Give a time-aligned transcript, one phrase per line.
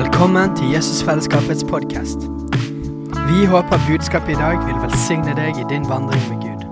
[0.00, 2.18] Velkommen til Jesusfellesskapets podkast.
[3.28, 6.62] Vi håper budskapet i dag vil velsigne deg i din vandring med Gud.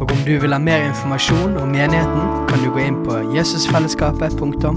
[0.00, 2.20] Og om du vil ha mer informasjon om menigheten,
[2.50, 4.74] kan du gå inn på jesusfellesskapet.no.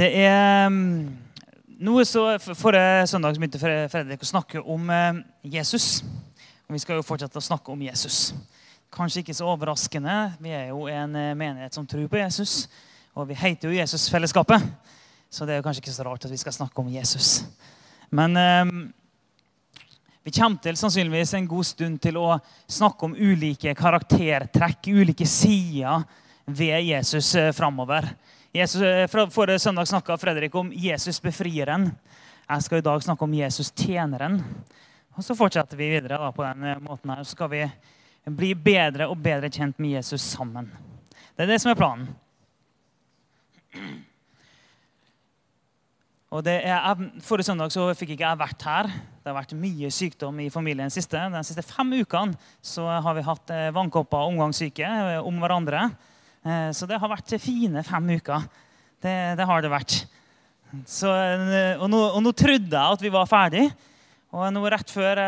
[0.00, 1.06] Det er mm,
[1.84, 5.24] noe så Forrige søndag begynte Fre- Fredrik å snakke om eh,
[5.60, 6.00] Jesus.
[6.68, 8.30] Og vi skal jo fortsette å snakke om Jesus.
[8.96, 10.12] Kanskje ikke så overraskende.
[10.40, 12.64] Vi er jo en eh, menighet som tror på Jesus.
[13.12, 14.62] Og vi heter jo Jesusfellesskapet.
[15.28, 17.42] Så det er jo kanskje ikke så rart at vi skal snakke om Jesus.
[18.08, 18.70] Men eh,
[20.24, 26.06] vi kommer til sannsynligvis en god stund til å snakke om ulike karaktertrekk, ulike sider
[26.46, 28.08] ved Jesus eh, framover.
[28.56, 31.90] Eh, Forrige søndag snakka Fredrik om Jesus befrieren.
[32.48, 34.40] Jeg skal i dag snakke om Jesus tjeneren.
[35.12, 37.20] Og så fortsetter vi videre da, på den eh, måten her.
[37.20, 37.62] Så skal vi
[38.26, 40.66] bli bedre og bedre kjent med Jesus sammen.
[41.36, 42.08] Det er det som er planen.
[46.34, 48.88] Og det er, forrige søndag så fikk ikke jeg vært her.
[49.22, 51.20] Det har vært mye sykdom i familien siste.
[51.32, 55.86] De siste fem ukene så har vi hatt eh, vannkopper og omgangssyke eh, om hverandre.
[56.42, 58.48] Eh, Så det har vært fine fem uker.
[59.02, 60.00] Det, det har det vært.
[60.82, 61.08] Så,
[61.78, 63.68] og, nå, og nå trodde jeg at vi var ferdig.
[64.34, 65.20] Og nå rett før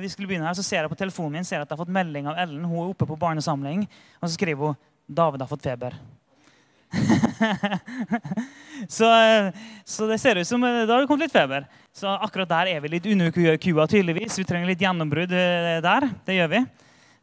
[0.00, 1.84] vi skulle begynne her, så ser jeg på telefonen min ser jeg at jeg har
[1.84, 2.64] fått melding av Ellen.
[2.64, 3.84] Hun er oppe på barnesamling,
[4.20, 5.94] og så skriver hun David har fått feber.
[8.88, 9.10] så,
[9.84, 11.66] så det ser ut som eh, da har det kommet litt feber.
[11.94, 14.38] Så akkurat der er vi litt under kua, tydeligvis.
[14.40, 16.08] Vi trenger litt gjennombrudd eh, der.
[16.26, 16.62] Det gjør vi.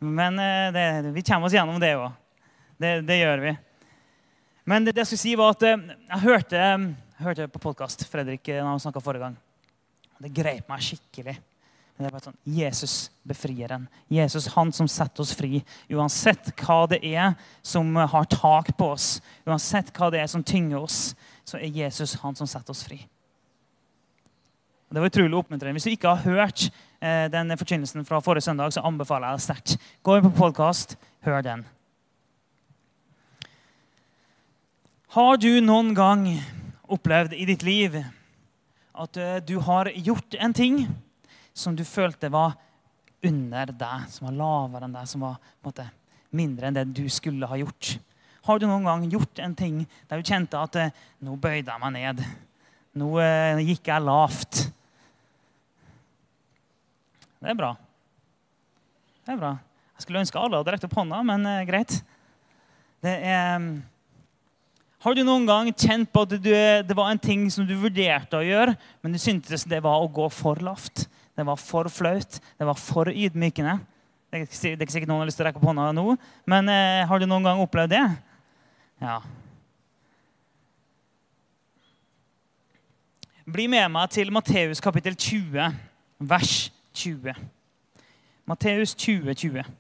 [0.04, 2.12] Men eh, det, vi kommer oss gjennom det òg.
[2.80, 3.56] Det, det gjør vi.
[4.70, 8.48] Men det, det jeg skulle si, var at jeg hørte, jeg hørte på podkast Fredrik
[8.48, 9.36] når han snakka forrige gang.
[10.22, 11.36] Det grep meg skikkelig.
[11.94, 13.86] Det er bare sånn, Jesus befrieren.
[14.12, 15.62] Jesus, han som setter oss fri.
[15.94, 20.82] Uansett hva det er som har tak på oss, uansett hva det er som tynger
[20.82, 21.14] oss,
[21.46, 22.98] så er Jesus han som setter oss fri.
[24.94, 25.78] Det var utrolig oppmuntrende.
[25.78, 26.68] Hvis du ikke har hørt
[27.02, 29.78] eh, den forkynnelsen fra forrige søndag, så anbefaler jeg deg sterkt.
[30.06, 31.64] Gå inn på podkast, hør den.
[35.14, 36.28] Har du noen gang
[36.90, 38.00] opplevd i ditt liv
[38.94, 40.86] at eh, du har gjort en ting
[41.54, 42.56] som du følte var
[43.24, 45.86] under deg, som var lavere enn deg, som var en måte,
[46.34, 47.96] mindre enn det du skulle ha gjort?
[48.44, 51.84] Har du noen gang gjort en ting der du kjente at eh, nå bøyde jeg
[51.84, 52.24] meg ned?
[53.00, 54.66] Nå eh, gikk jeg lavt?
[57.44, 57.74] Det er bra.
[59.24, 59.56] Det er bra.
[59.98, 61.98] Jeg skulle ønske alle hadde rekt opp hånda, men greit.
[63.04, 63.74] Det er mm,
[65.04, 66.52] har du noen gang kjent på at du,
[66.88, 70.08] det var en ting som du vurderte å gjøre, men du syntes det var å
[70.08, 71.10] gå for lavt?
[71.36, 72.38] Det var for flaut?
[72.40, 73.80] Det var for ydmykende?
[74.32, 76.16] Det er ikke er sikkert noen har lyst til å rekke opp hånda nå,
[76.50, 78.06] men eh, har du noen gang opplevd det?
[79.04, 79.20] Ja.
[83.44, 85.76] Bli med meg til Matteus kapittel 20,
[86.32, 86.56] vers
[86.96, 87.36] 20.
[88.48, 89.74] Matteus 20, 20.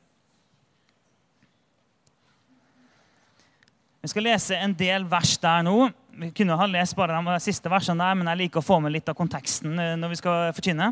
[4.04, 5.86] Vi skal lese en del vers der nå.
[6.20, 8.92] Vi kunne ha lest bare de siste versene der, men jeg liker å få med
[8.92, 10.90] litt av konteksten eh, når vi skal forkynne.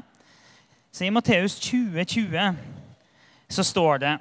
[0.95, 2.55] Så I Matteus 20, 20
[3.51, 4.13] så står det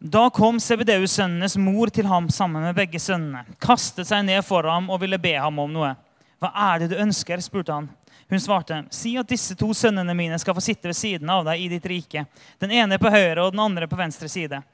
[0.00, 4.88] Da kom Sebedeus-sønnenes mor til ham sammen med begge sønnene, kastet seg ned for ham
[4.88, 5.92] og ville be ham om noe.
[6.40, 7.44] Hva er det du ønsker?
[7.44, 7.92] spurte han.
[8.32, 11.60] Hun svarte, si at disse to sønnene mine skal få sitte ved siden av deg
[11.60, 12.24] i ditt rike.
[12.64, 14.64] Den ene på høyre og den andre på venstre side.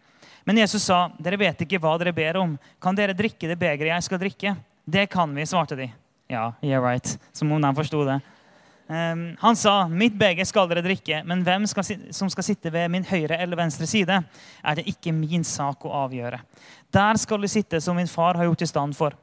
[0.45, 2.55] Men Jesus sa, dere vet ikke hva dere ber om.
[2.83, 4.55] Kan dere drikke det begeret jeg skal drikke?
[4.85, 5.89] Det kan vi, svarte de.
[6.29, 7.19] Ja, yeah right.
[7.33, 8.21] Som om de forsto det.
[8.87, 12.91] Um, han sa, mitt beger skal dere drikke, men hvem skal, som skal sitte ved
[12.93, 14.19] min høyre eller venstre side,
[14.61, 16.43] er det ikke min sak å avgjøre.
[16.93, 19.17] Der skal de sitte som min far har gjort i stand for.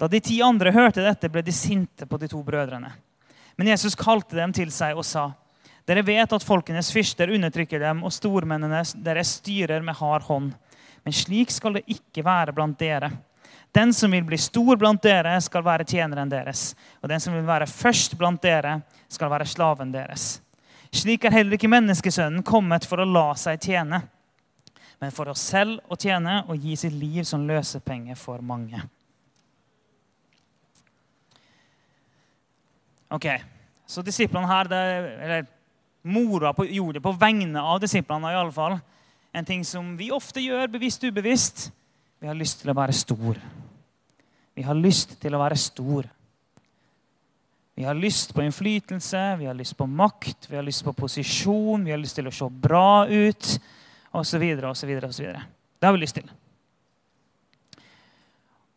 [0.00, 2.88] Da de ti andre hørte dette, ble de sinte på de to brødrene.
[3.60, 5.28] Men Jesus kalte dem til seg og sa,
[5.88, 10.52] dere vet at folkenes fyrster undertrykker dem, og stormennene deres styrer med hard hånd.
[11.02, 13.10] Men slik skal det ikke være blant dere.
[13.72, 16.72] Den som vil bli stor blant dere, skal være tjeneren deres.
[17.00, 20.36] Og den som vil være først blant dere, skal være slaven deres.
[20.92, 24.02] Slik er heller ikke menneskesønnen kommet for å la seg tjene,
[25.00, 28.82] men for oss selv å tjene og gi sitt liv som løsepenge for mange.
[33.12, 33.26] Ok,
[33.86, 34.78] Så disiplene her, det,
[35.24, 35.42] eller
[36.02, 38.78] mora på, gjorde på vegne av disiplene i alle fall.
[39.32, 41.70] En ting som vi ofte gjør, bevisst ubevisst.
[42.20, 43.38] Vi har lyst til å være stor.
[44.54, 46.08] Vi har lyst til å være stor.
[47.74, 51.84] Vi har lyst på innflytelse, vi har lyst på makt, vi har lyst på posisjon,
[51.84, 53.48] vi har lyst til å se bra ut,
[54.12, 55.30] osv., osv., osv.
[55.80, 56.28] Det har vi lyst til.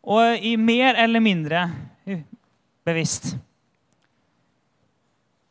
[0.06, 1.66] Og i mer eller mindre
[2.86, 3.34] bevisst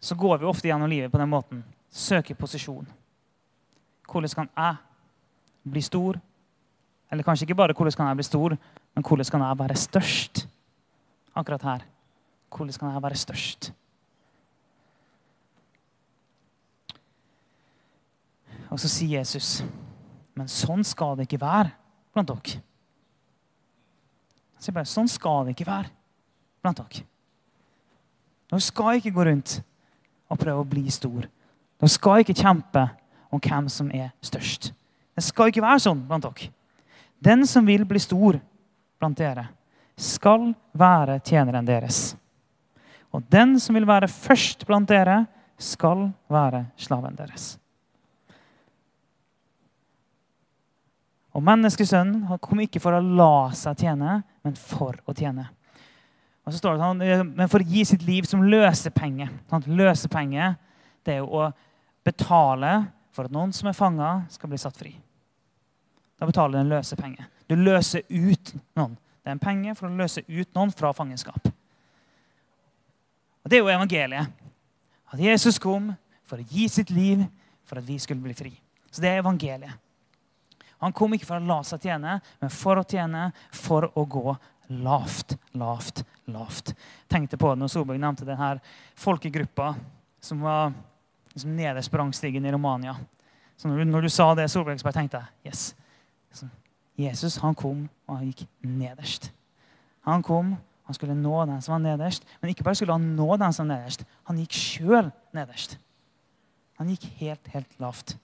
[0.05, 1.63] så går vi ofte gjennom livet på den måten.
[1.89, 2.85] Søker posisjon.
[4.05, 4.75] Hvordan kan jeg
[5.71, 6.19] bli stor?
[7.11, 8.57] Eller kanskje ikke bare hvordan kan jeg bli stor,
[8.93, 10.45] men hvordan kan jeg være størst?
[11.35, 11.87] Akkurat her.
[12.53, 13.73] Hvordan kan jeg være størst?
[18.69, 19.63] Og så sier Jesus,
[20.35, 21.71] men sånn skal det ikke være
[22.13, 22.61] blant dere.
[24.59, 25.89] Så bare, sånn skal det ikke være
[26.61, 27.05] blant dere.
[28.51, 29.61] Dere skal ikke gå rundt
[30.29, 31.27] og prøve å bli stor.
[31.81, 32.87] De skal ikke kjempe
[33.33, 34.71] om hvem som er størst.
[35.15, 36.51] Det skal ikke være sånn blant dere.
[37.25, 38.39] Den som vil bli stor
[38.99, 39.47] blant dere,
[39.95, 42.15] skal være tjeneren deres.
[43.15, 45.23] Og den som vil være først blant dere,
[45.55, 47.53] skal være slaven deres.
[51.35, 55.49] Og menneskesønnen kom ikke for å la seg tjene, men for å tjene.
[56.45, 59.29] Og så står det sånn, Men for å gi sitt liv som løsepenge.
[59.49, 59.67] Sant?
[59.67, 60.55] løsepenge
[61.05, 61.49] det er jo å
[62.05, 64.91] betale for at noen som er fanga, skal bli satt fri.
[66.19, 67.25] Da betaler du en løsepenge.
[67.49, 68.97] Du løser ut noen.
[69.23, 71.49] Det er en penge for å løse ut noen fra fangenskap.
[73.45, 74.29] Og Det er jo evangeliet.
[75.13, 75.93] At Jesus kom
[76.25, 77.23] for å gi sitt liv
[77.65, 78.51] for at vi skulle bli fri.
[78.91, 79.73] Så det er evangeliet.
[80.83, 84.35] Han kom ikke for å la seg tjene, men for å tjene, for å gå
[84.67, 86.73] lavt, lavt, lavt.
[87.11, 88.55] Tenkte på det når Solberg nevnte denne
[88.99, 89.73] folkegruppa
[90.25, 90.73] som var
[91.33, 92.95] liksom nederst på rangstigen i Romania.
[93.57, 95.73] Så når du, når du sa det, Solberg, så bare tenkte jeg yes.
[96.95, 99.31] Jesus han kom, og han gikk nederst.
[100.07, 100.53] Han kom,
[100.85, 102.23] han skulle nå den som var nederst.
[102.41, 105.77] Men ikke bare skulle han nå den som var nederst, han gikk sjøl nederst.
[106.79, 108.15] Han gikk helt, helt lavt.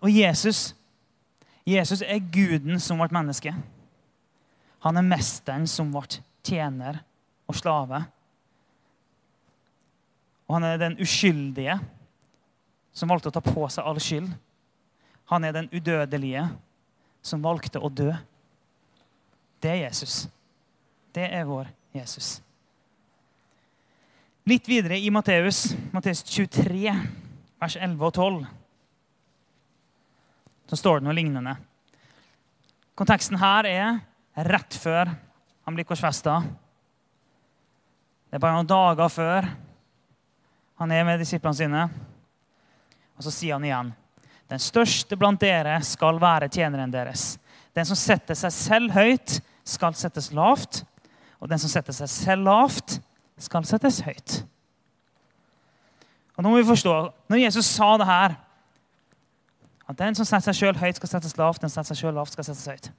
[0.00, 0.72] Og Jesus,
[1.64, 3.54] Jesus er guden som ble menneske.
[4.84, 7.00] Han er mesteren som ble tjener
[7.48, 8.02] og slave.
[10.44, 11.78] Og han er den uskyldige
[12.94, 14.28] som valgte å ta på seg all skyld.
[15.32, 16.44] Han er den udødelige
[17.24, 18.10] som valgte å dø.
[19.64, 20.26] Det er Jesus.
[21.16, 22.36] Det er vår Jesus.
[24.44, 26.92] Litt videre i Matteus, Matteus 23,
[27.62, 28.42] vers 11 og 12,
[30.66, 31.56] så står det noe lignende.
[32.94, 33.98] Konteksten her er
[34.48, 35.10] rett før
[35.64, 36.38] han blir korsfesta.
[38.28, 39.50] Det er bare noen dager før
[40.80, 41.84] han er med disiplene sine.
[43.14, 43.92] Og så sier han igjen
[44.50, 47.34] den største blant dere skal være tjeneren deres.
[47.74, 50.82] Den som setter seg selv høyt, skal settes lavt.
[51.40, 52.98] Og den som setter seg selv lavt,
[53.40, 54.42] skal settes høyt.
[56.36, 56.94] Og nå må vi forstå,
[57.30, 58.36] Når Jesus sa det her,
[59.90, 62.20] at den som setter seg selv høyt, skal settes lavt, den som setter seg selv
[62.20, 62.90] lavt, skal settes høyt.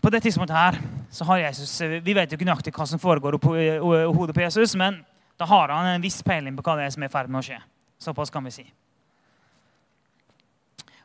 [0.00, 3.38] På det tidspunktet her, så har Jesus, Vi vet jo ikke nøyaktig hva som foregår
[3.38, 3.54] oppå
[4.16, 5.00] hodet på Jesus, men
[5.40, 7.40] da har han en viss peiling på hva det er som er i ferd med
[7.40, 7.60] å skje.
[8.00, 8.66] Såpass kan vi si.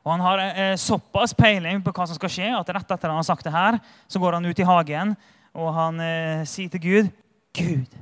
[0.05, 3.17] Og Han har eh, såpass peiling på hva som skal skje, at rett etter han
[3.17, 5.15] har sagt det her, så går han ut i hagen
[5.55, 7.13] og han eh, sier til Gud
[7.55, 7.93] Gud,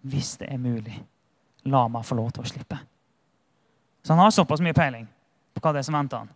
[0.00, 0.96] hvis det er mulig,
[1.68, 2.78] la meg få lov til å slippe.
[4.02, 5.06] Så han har såpass mye peiling
[5.54, 6.30] på hva det er som venter han.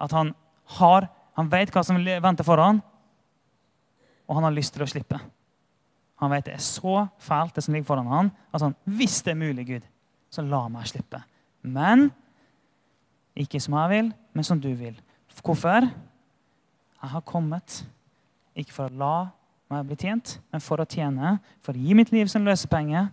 [0.00, 0.32] At han,
[0.78, 2.80] har, han vet hva som venter foran,
[4.24, 5.18] og han har lyst til å slippe.
[6.22, 9.34] Han vet det er så fælt, det som ligger foran han, at han, hvis det
[9.34, 9.88] er mulig, Gud,
[10.32, 11.20] så la meg slippe.
[11.62, 12.08] Men
[13.34, 14.94] ikke som jeg vil, men som du vil.
[15.42, 15.88] Hvorfor?
[17.04, 17.82] Jeg har kommet
[18.56, 19.16] ikke for å la
[19.72, 23.08] meg bli tjent, men for å tjene, for å gi mitt liv som løsepenge.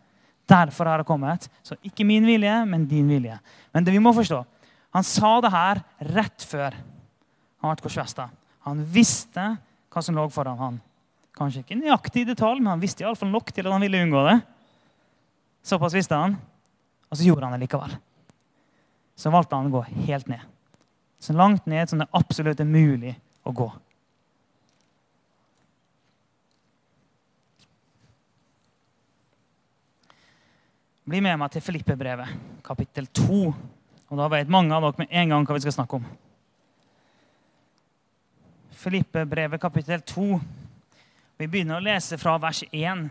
[0.52, 1.48] Derfor har jeg kommet.
[1.64, 3.38] Så ikke min vilje, men din vilje.
[3.72, 4.44] Men det vi må forstå,
[4.92, 5.80] Han sa det her
[6.12, 6.74] rett før
[7.62, 8.26] han ble korsfesta.
[8.68, 9.46] Han visste
[9.88, 10.82] hva som lå foran han.
[11.32, 13.86] Kanskje ikke nøyaktig i detalj, men han visste i alle fall nok til at han
[13.86, 14.42] ville unngå det.
[15.64, 16.36] Såpass visste han.
[17.08, 17.96] Og så gjorde han det likevel
[19.22, 20.42] så valgte han å gå helt ned.
[21.22, 23.14] Så langt ned som det absolutt er mulig
[23.46, 23.68] å gå.
[31.02, 32.30] Bli med meg til Filippe-brevet,
[32.62, 33.38] kapittel 2.
[34.12, 36.06] Og Da vet mange av dere med en gang hva vi skal snakke om.
[38.78, 40.28] Filippe-brevet, kapittel 2.
[41.42, 43.08] Vi begynner å lese fra vers 1.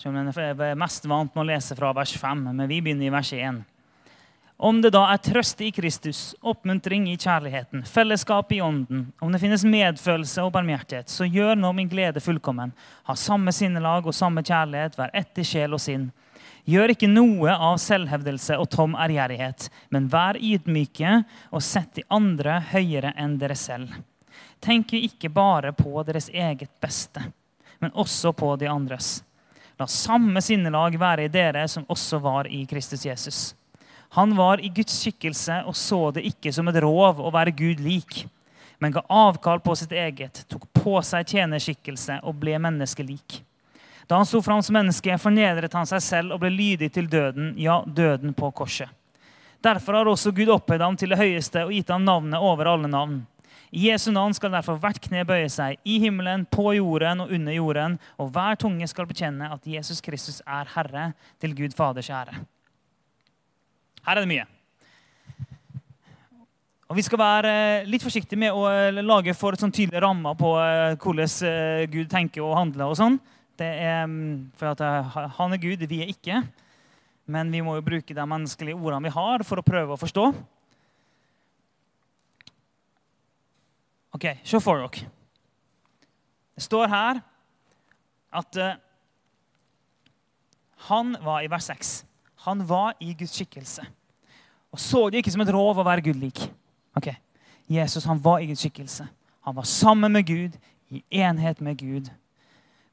[0.00, 3.10] Selv om jeg er mest vant med å lese fra vers 5, men vi begynner
[3.10, 3.60] i vers 1.
[4.56, 9.40] Om det da er trøst i Kristus, oppmuntring i kjærligheten, fellesskap i ånden, om det
[9.42, 12.70] finnes medfølelse og barmhjertighet, så gjør nå min glede fullkommen.
[13.10, 16.12] Ha samme sinnelag og samme kjærlighet, vær ett i sjel og sinn.
[16.70, 22.60] Gjør ikke noe av selvhevdelse og tom ærgjerrighet, men vær ydmyke og sett de andre
[22.70, 23.90] høyere enn dere selv.
[24.62, 27.26] Tenk ikke bare på deres eget beste,
[27.82, 29.18] men også på de andres.
[29.82, 33.42] La samme sinnelag være i dere som også var i Kristus Jesus.
[34.14, 37.82] Han var i Guds skikkelse og så det ikke som et rov å være Gud
[37.82, 38.24] lik,
[38.78, 43.40] men ga avkall på sitt eget, tok på seg tjenerskikkelse og ble menneskelik.
[44.06, 47.54] Da han sto fram som menneske, fornedret han seg selv og ble lydig til døden,
[47.58, 48.90] ja, døden på korset.
[49.64, 52.90] Derfor har også Gud opphøyd ham til det høyeste og gitt ham navnet over alle
[52.90, 53.22] navn
[53.74, 57.56] i Jesu navn skal derfor hvert kne bøye seg, i himmelen, på jorden og under
[57.56, 61.08] jorden, og hver tunge skal bekjenne at Jesus Kristus er Herre,
[61.42, 62.38] til Gud Faders ære.
[64.04, 64.44] Her er det mye.
[66.92, 67.52] Og Vi skal være
[67.88, 68.68] litt forsiktige med å
[69.02, 72.92] lage for sånn tydelige rammer på eh, hvordan eh, Gud tenker og handler.
[72.92, 73.16] og sånn.
[73.56, 76.42] Det er mm, for at eh, Han er Gud, vi er ikke.
[77.24, 80.28] Men vi må jo bruke de menneskelige ordene vi har, for å prøve å forstå.
[84.14, 85.08] Ok, Se for dere.
[86.54, 87.24] Det står her
[88.30, 88.58] at
[90.86, 91.96] han var i vers 6.
[92.44, 93.84] Han var i Guds skikkelse.
[94.74, 96.42] Og så det ikke som et rov å være Gud lik.
[96.98, 97.12] Ok,
[97.70, 99.06] Jesus han var i Guds skikkelse.
[99.46, 100.58] Han var sammen med Gud,
[100.88, 102.10] i enhet med Gud.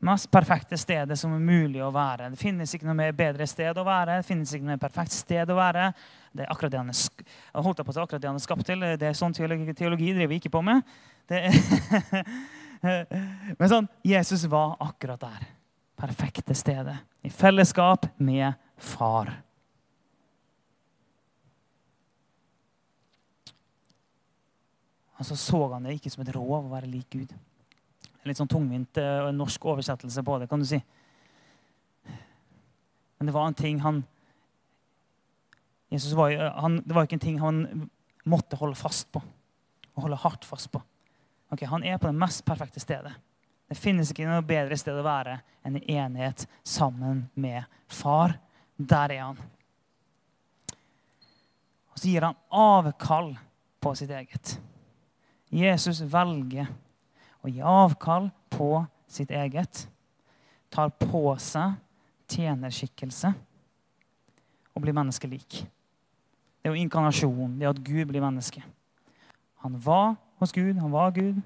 [0.01, 2.31] Mest perfekte stedet som er mulig å være.
[2.34, 4.17] Det finnes ikke noe bedre sted å være.
[4.22, 5.91] Det finnes ikke noe perfekt sted å være.
[6.34, 8.86] Det er akkurat det han er, holdt på å akkurat det han er skapt til.
[8.98, 10.81] Det er Sånn teologi, teologi driver vi ikke på med.
[13.60, 15.46] Men sånn, Jesus var akkurat der.
[16.01, 16.98] Perfekte stedet.
[17.22, 19.31] I fellesskap med far.
[25.21, 27.33] Og så så han det ikke som et rov å være lik Gud.
[28.21, 30.79] En litt sånn tungvint uh, norsk oversettelse på det, kan du si.
[33.19, 34.01] Men det var en ting han
[35.91, 37.89] Jesus var, han, Det var ikke en ting han
[38.23, 39.19] måtte holde fast på.
[39.91, 40.79] Og holde hardt fast på.
[41.51, 43.11] Okay, han er på det mest perfekte stedet.
[43.67, 48.38] Det finnes ikke noe bedre sted å være enn i enighet sammen med far.
[48.88, 49.39] Der er han.
[51.91, 53.33] Og så gir han avkall
[53.81, 54.55] på sitt eget.
[55.51, 56.69] Jesus velger
[57.43, 59.85] å gi avkall på sitt eget.
[60.71, 61.75] Tar på seg
[62.31, 63.33] tjenerskikkelse
[64.71, 65.61] og blir menneskelik.
[66.61, 68.63] Det er jo inkarnasjonen, Det er at Gud blir menneske.
[69.65, 71.41] Han var hos Gud, han var Gud.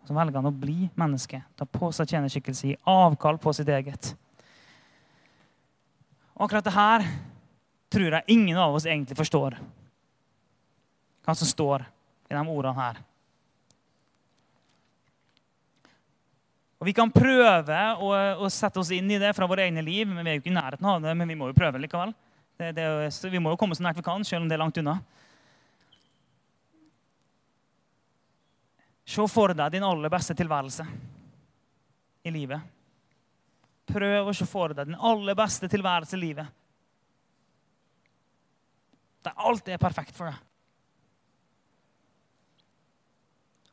[0.00, 3.68] Og så velger han å bli menneske, ta på seg tjenerskikkelse, gi avkall på sitt
[3.68, 4.14] eget.
[6.40, 7.02] Og akkurat det her
[7.92, 9.58] tror jeg ingen av oss egentlig forstår.
[11.20, 11.84] Hva som står
[12.30, 13.02] i de ordene her.
[16.80, 20.08] Og Vi kan prøve å, å, sette oss inn i det fra våre egne liv,
[20.08, 21.12] men vi er jo ikke i nærheten av det.
[21.12, 22.14] Men vi må jo prøve likevel.
[22.56, 22.88] Det, det,
[23.28, 24.96] vi må jo komme så nært vi kan, selv om det er langt unna.
[29.04, 30.88] Se for deg din aller beste tilværelse
[32.24, 32.79] i livet.
[33.90, 36.56] Prøv å se for deg den aller beste tilværelse i livet.
[39.24, 40.38] Der alt er perfekt for deg.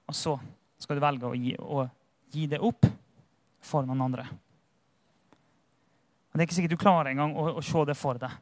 [0.08, 0.36] Og så
[0.80, 1.86] skal du velge å gi, å
[2.32, 2.88] gi det opp
[3.64, 4.28] for noen andre.
[6.32, 8.36] Og Det er ikke sikkert du klarer engang å, å se det for deg.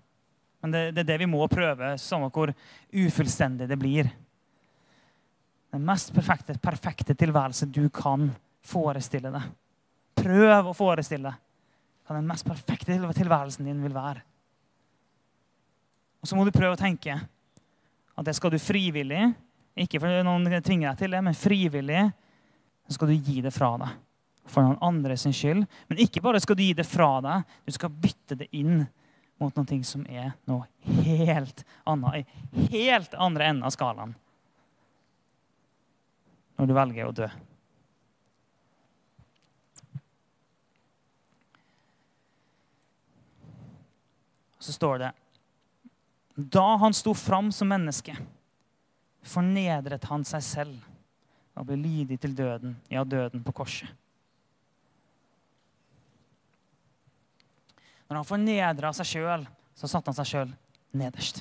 [0.61, 2.51] Men det, det, er det vi må prøve, samme hvor
[2.89, 4.09] ufullstendig det blir.
[5.73, 8.29] Den mest perfekte, perfekte tilværelse du kan
[8.65, 9.49] forestille deg.
[10.17, 11.44] Prøv å forestille deg
[12.05, 14.21] hva den mest perfekte tilværelsen din vil være.
[16.21, 17.17] Og så må du prøve å tenke
[18.15, 19.27] at det skal du frivillig,
[19.75, 22.03] ikke fordi noen tvinger deg til det, men frivillig
[22.85, 23.95] så skal du gi det fra deg
[24.45, 25.65] for noen andres skyld.
[25.89, 28.85] Men ikke bare skal du gi det fra deg, du skal bytte det inn
[29.41, 30.67] mot noe som er noe
[31.03, 32.29] helt annet.
[32.53, 34.15] I helt andre enden av skalaen.
[36.55, 37.27] Når du velger å dø.
[44.65, 45.11] Så står det
[46.35, 48.15] Da han sto fram som menneske,
[49.25, 50.91] fornedret han seg selv
[51.55, 53.87] og ble lydig til døden, ja, døden på korset.
[58.09, 60.51] Når han fornedra seg sjøl, så satte han seg sjøl
[60.91, 61.39] nederst.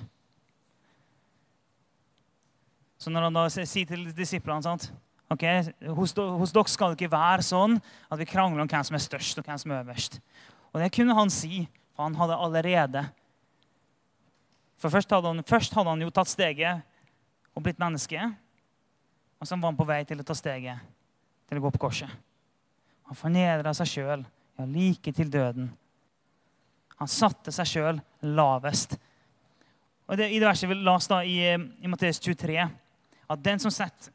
[3.02, 4.86] Så når han da sier til disiplene sant?
[5.34, 5.44] ok,
[5.96, 7.78] hos, hos, dere skal det ikke være sånn
[8.12, 10.20] at vi krangler om hvem som er størst og hvem som er øverst.
[10.72, 11.64] Og det kunne han si,
[11.94, 13.04] for han hadde allerede
[14.78, 16.82] For først hadde, han, først hadde han jo tatt steget
[17.54, 18.20] og blitt menneske.
[19.40, 20.82] Og så var han på vei til å ta steget
[21.48, 22.10] til å gå på korset.
[23.08, 24.24] Han fornedra seg sjøl,
[24.58, 25.70] ja, like til døden.
[27.00, 28.96] Han satte seg sjøl lavest.
[30.08, 32.58] Og det, I det verset vi las da i, i Matteus 23,
[33.24, 34.12] at den som setter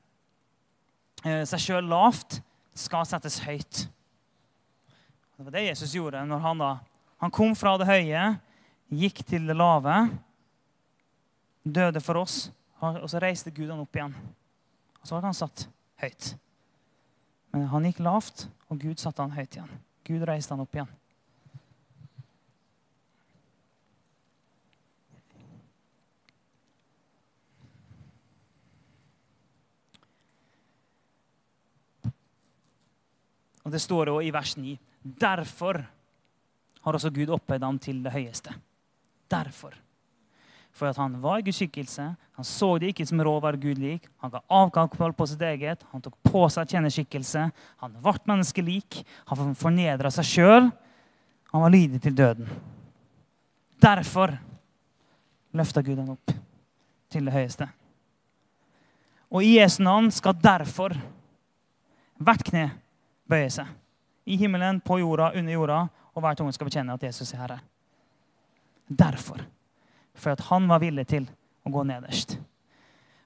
[1.25, 2.41] eh, seg sjøl lavt,
[2.77, 3.87] skal settes høyt.
[5.35, 6.69] Det var det Jesus gjorde når han da
[7.19, 8.23] han kom fra det høye,
[8.89, 9.95] gikk til det lave,
[11.63, 12.45] døde for oss,
[12.79, 14.15] og så reiste Gud han opp igjen.
[15.01, 15.65] Og så ble han satt
[15.99, 16.31] høyt.
[17.51, 19.75] Men han gikk lavt, og Gud satte han høyt igjen.
[20.07, 20.89] Gud reiste han opp igjen.
[33.69, 34.71] Og Det står også i vers 9.
[35.21, 35.83] Derfor
[36.81, 38.53] har også Gud opphøyd ham til det høyeste.
[39.31, 39.75] Derfor.
[40.71, 42.05] For at han var i Guds skikkelse.
[42.37, 44.07] Han så det ikke som rå var Gud lik.
[44.23, 45.83] Han ga avkall på sitt eget.
[45.91, 47.49] Han tok på seg tjenerskikkelse.
[47.83, 49.01] Han ble menneskelik.
[49.31, 50.69] Han fornedra seg sjøl.
[51.51, 52.47] Han var lydig til døden.
[53.81, 54.37] Derfor
[55.55, 56.33] løfta Gud ham opp
[57.09, 57.67] til det høyeste.
[59.29, 60.95] Og i Jesu navn skal derfor
[62.19, 62.69] hvert kne
[63.29, 63.67] bøye seg.
[64.29, 65.79] I himmelen, på jorda, under jorda,
[66.19, 67.59] og hver tunge skal bekjenne at Jesus er Herre.
[68.87, 69.41] Derfor.
[70.19, 71.29] For at han var villig til
[71.63, 72.35] å gå nederst.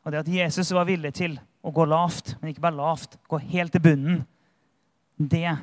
[0.04, 3.40] Og det at Jesus var villig til å gå lavt, men ikke bare lavt, gå
[3.56, 4.22] helt til bunnen,
[5.18, 5.56] det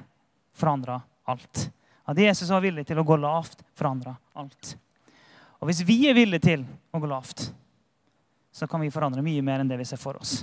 [0.57, 1.69] forandra alt.
[2.09, 4.75] At Jesus var villig til å gå lavt, forandra alt.
[5.61, 7.51] Og hvis vi er villige til å gå lavt,
[8.51, 10.41] så kan vi forandre mye mer enn det vi ser for oss.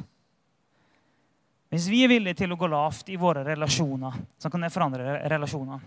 [1.68, 5.18] Hvis vi er villige til å gå lavt i våre relasjoner, så kan det forandre
[5.28, 5.82] relasjoner.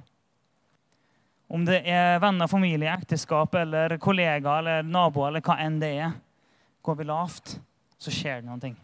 [1.51, 6.13] Om det er venner, familie, ekteskap, eller kollegaer eller naboer, eller hva enn det er.
[6.87, 7.57] Går vi lavt,
[7.99, 8.77] så skjer det noen ting.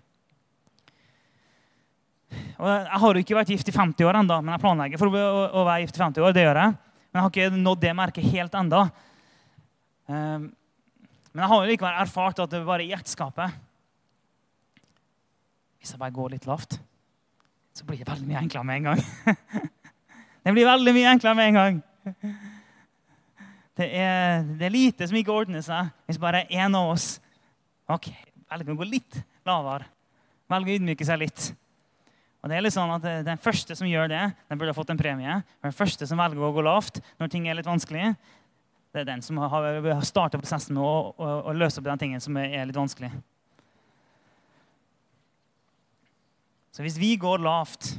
[2.58, 5.14] Og jeg har jo ikke vært gift i 50 år ennå, men jeg planlegger for
[5.14, 6.34] å, være gift i 50 år.
[6.34, 6.74] det gjør jeg.
[7.06, 8.82] Men jeg har ikke nådd det merket helt ennå.
[10.10, 10.50] Um,
[11.30, 13.56] men jeg har jo likevel erfart at det er bare i ekteskapet
[15.80, 16.76] Hvis jeg bare går litt lavt,
[17.74, 19.02] så blir det veldig mye enklere med en gang.
[20.46, 21.80] det blir veldig mye enklere med en gang.
[23.76, 27.18] Det er, det er, lite som ikke ordner seg hvis bare én av oss
[27.92, 28.08] ok,
[28.48, 29.84] velger å gå litt lavere.
[30.48, 31.50] Velger å ydmyke seg litt.
[32.40, 34.94] Og det er litt sånn at Den første som gjør det, den burde ha fått
[34.94, 35.40] en premie.
[35.64, 38.14] Den første som velger å gå lavt når ting er litt vanskelig,
[38.96, 42.22] det er den som har starta prosessen med å, å, å, løse opp den tingen
[42.22, 43.10] som er litt vanskelig.
[46.72, 47.90] Så hvis vi går lavt,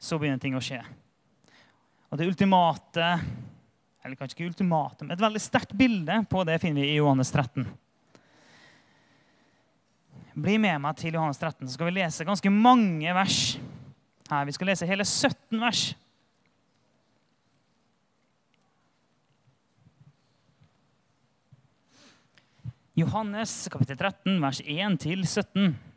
[0.00, 0.80] så begynner ting å skje.
[2.08, 3.10] Og det ultimate
[4.04, 7.64] eller kanskje ikke ultimatum, et veldig sterkt bilde på det finner vi i Johannes 13.
[10.34, 13.56] Bli med meg til Johannes 13, så skal vi lese ganske mange vers.
[14.28, 15.94] Her, Vi skal lese hele 17 vers.
[22.94, 25.93] Johannes kapittel 13, vers 1 til 17.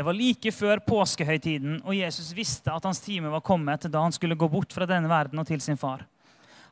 [0.00, 4.14] Det var like før påskehøytiden, og Jesus visste at hans time var kommet da han
[4.16, 6.06] skulle gå bort fra denne verden og til sin far.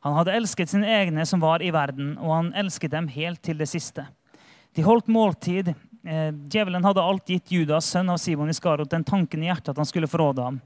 [0.01, 3.61] Han hadde elsket sine egne som var i verden, og han elsket dem helt til
[3.61, 4.07] det siste.
[4.73, 5.69] De holdt måltid.
[6.09, 9.85] Eh, djevelen hadde alt gitt Judas, sønn av Simon Iskarot, den tanken i hjertet at
[9.85, 10.63] han skulle forråde ham.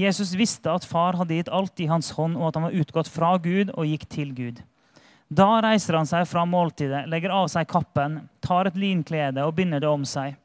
[0.00, 3.12] Jesus visste at far hadde gitt alt i hans hånd, og at han var utgått
[3.12, 4.64] fra Gud og gikk til Gud.
[5.28, 9.84] Da reiser han seg fra måltidet, legger av seg kappen, tar et linklede og binder
[9.84, 10.40] det om seg.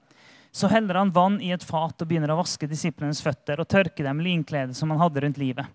[0.54, 4.04] Så heller han vann i et fat og begynner å vaske disiplenes føtter og tørke
[4.06, 5.66] dem med linkledet som han hadde rundt livet.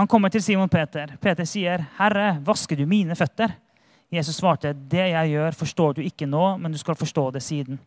[0.00, 1.18] Han kommer til Simon Peter.
[1.20, 3.52] Peter sier, 'Herre, vasker du mine føtter?'
[4.10, 7.78] Jesus svarte, 'Det jeg gjør, forstår du ikke nå, men du skal forstå det siden.'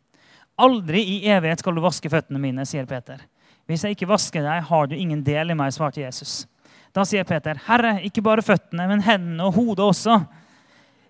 [0.59, 3.17] 'Aldri i evighet skal du vaske føttene mine', sier Peter.
[3.67, 6.45] 'Hvis jeg ikke vasker deg, har du ingen del i meg', svarte Jesus.
[6.93, 10.27] Da sier Peter, 'Herre, ikke bare føttene, men hendene og hodet også.'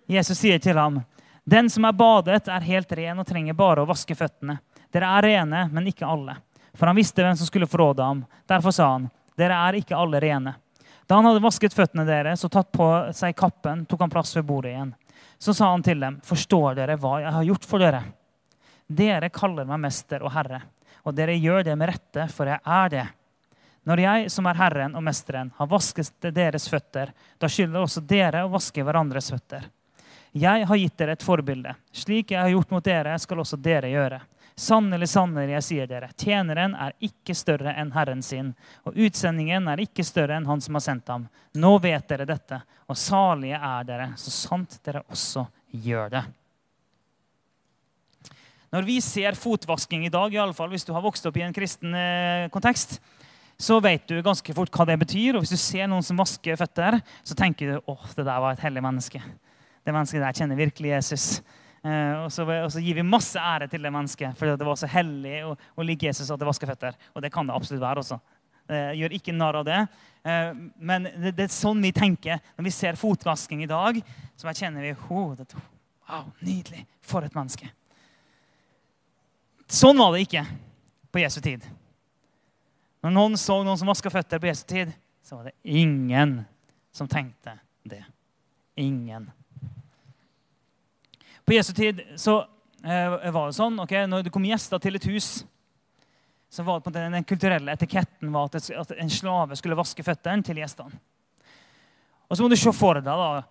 [0.07, 1.03] Jesus sier til ham,
[1.45, 4.59] 'Den som er badet, er helt ren og trenger bare å vaske føttene.'
[4.93, 6.37] Dere er rene, men ikke alle.
[6.73, 8.25] For han visste hvem som skulle forråde ham.
[8.49, 10.55] Derfor sa han, dere er ikke alle rene.
[11.07, 14.45] Da han hadde vasket føttene deres og tatt på seg kappen, tok han plass ved
[14.47, 14.93] bordet igjen.
[15.41, 18.03] Så sa han til dem, forstår dere hva jeg har gjort for dere?
[18.87, 20.61] Dere kaller meg mester og herre,
[21.03, 23.05] og dere gjør det med rette, for jeg er det.
[23.83, 28.45] Når jeg, som er Herren og Mesteren, har vasket deres føtter, da skylder også dere
[28.45, 29.65] å vaske hverandres føtter.
[30.31, 31.73] Jeg har gitt dere et forbilde.
[31.91, 34.21] Slik jeg har gjort mot dere, skal også dere gjøre.
[34.55, 38.51] Sannelig, sannelig, jeg sier dere, tjeneren er ikke større enn herren sin,
[38.85, 41.25] og utsendingen er ikke større enn han som har sendt ham.
[41.57, 46.23] Nå vet dere dette, og salige er dere, så sant dere også gjør det.
[48.73, 51.43] Når vi ser fotvasking i dag, i alle fall hvis du har vokst opp i
[51.45, 52.99] en kristen eh, kontekst,
[53.57, 55.37] så vet du ganske fort hva det betyr.
[55.37, 58.55] Og hvis du ser noen som vasker føtter, så tenker du åh, det der var
[58.55, 59.21] et hellig menneske.
[59.85, 61.27] Det mennesket der kjenner virkelig Jesus.
[61.83, 64.77] Eh, og, så, og, så, gir vi masse ære til det mennesket fordi det var
[64.79, 66.95] så hellig å, og like Jesus at det vasker føtter.
[67.11, 68.19] Og det kan det absolutt være også.
[68.71, 69.81] Eh, gjør ikke narr av det.
[70.23, 73.99] Eh, men det, det, er sånn vi tenker når vi ser fotvasking i dag.
[74.39, 75.49] Så kjenner vi oh, det,
[76.07, 76.85] wow, Nydelig.
[77.03, 77.67] For et menneske.
[79.67, 80.45] Sånn var det ikke
[81.11, 81.65] på Jesu tid.
[83.03, 84.93] Når noen så noen som vaska føtter på Jesu tid,
[85.23, 86.37] så var det ingen
[86.95, 88.03] som tenkte det.
[88.79, 89.27] Ingen.
[91.45, 92.39] På Jesu tid så
[92.83, 95.31] eh, var det sånn ok, når det kom gjester til et hus,
[96.53, 100.05] så var det på den, den kulturelle etiketten var at, at, en slave skulle vaske
[100.05, 100.99] føttene til gjestene.
[102.29, 103.41] Og så må du se for deg da,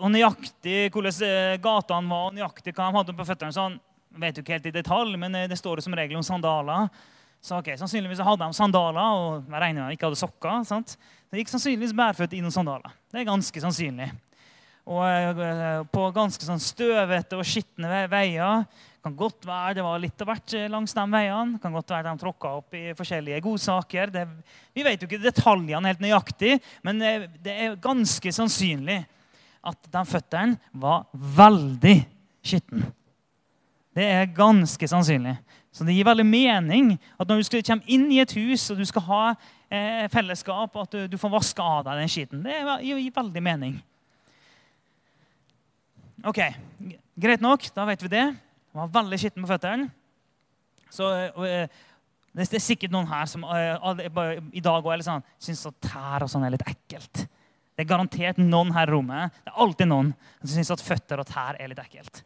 [0.00, 3.54] og nøyaktig hvordan eh, gatene var, og nøyaktig hva de hadde på føttene.
[3.54, 3.76] sånn,
[4.16, 6.88] vet du ikke helt i detalj, men eh, det står som regel om sandaler.
[7.44, 10.62] Så ok, Sannsynligvis hadde de sandaler, og jeg regner med de ikke hadde sokker.
[10.66, 10.96] sant?
[11.30, 12.96] De gikk sannsynligvis bærføtt i noen sandaler.
[13.12, 14.08] Det er ganske sannsynlig.
[14.86, 18.66] Og eh, på ganske sånn støvete og skitne veier.
[19.06, 21.60] Kan godt være det var litt av hvert eh, langs de veiene.
[21.62, 24.14] Kan godt være de tråkka opp i forskjellige godsaker.
[24.14, 24.24] Det,
[24.74, 29.00] vi vet jo ikke detaljene helt nøyaktig, men eh, det er ganske sannsynlig
[29.66, 31.96] at de føttene var veldig
[32.46, 32.92] skitne.
[33.96, 35.34] Det er ganske sannsynlig.
[35.72, 38.78] Så det gir veldig mening at når du skal komme inn i et hus og
[38.80, 39.22] du skal ha
[39.68, 42.42] eh, fellesskap, at du, du, får vaske av deg den skitten.
[42.44, 43.76] Det gir, veldig mening.
[46.26, 46.40] Ok,
[47.16, 48.24] Greit nok, da vet vi det.
[48.74, 49.86] Han var veldig skitten på føttene.
[50.92, 51.06] Så
[51.46, 51.68] eh,
[52.36, 54.02] det er sikkert noen her som eh,
[54.52, 57.22] i dag òg sånn, syns at tær og sånn er litt ekkelt.
[57.76, 60.10] Det er garantert noen her i rommet det er alltid noen
[60.40, 62.20] som syns at føtter og tær er litt ekkelt.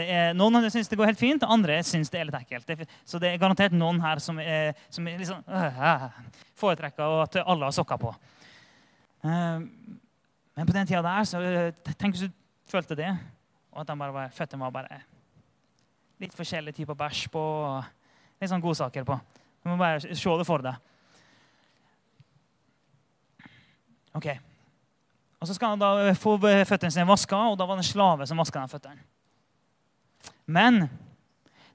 [0.00, 2.68] Er, noen syns det går helt fint, andre syns det er litt ekkelt.
[2.68, 6.06] Det, så det er garantert noen her som, er, som er liksom, øh,
[6.60, 8.14] foretrekker at alle har sokker på.
[9.20, 9.66] Uh,
[10.56, 11.40] men på den tida der så
[11.98, 12.38] Tenk hvis du
[12.70, 13.10] følte det,
[13.70, 15.00] og at bare var, føttene var bare
[16.20, 17.42] litt forskjellige typer bæsj på.
[18.40, 19.16] Litt sånn godsaker på.
[19.60, 20.78] Du må bare se det for deg.
[24.16, 24.26] Ok.
[25.40, 28.26] Og Så skal han da få føttene sine vaska, og da var det en slave
[28.28, 29.00] som vaska føttene.
[30.50, 30.82] Men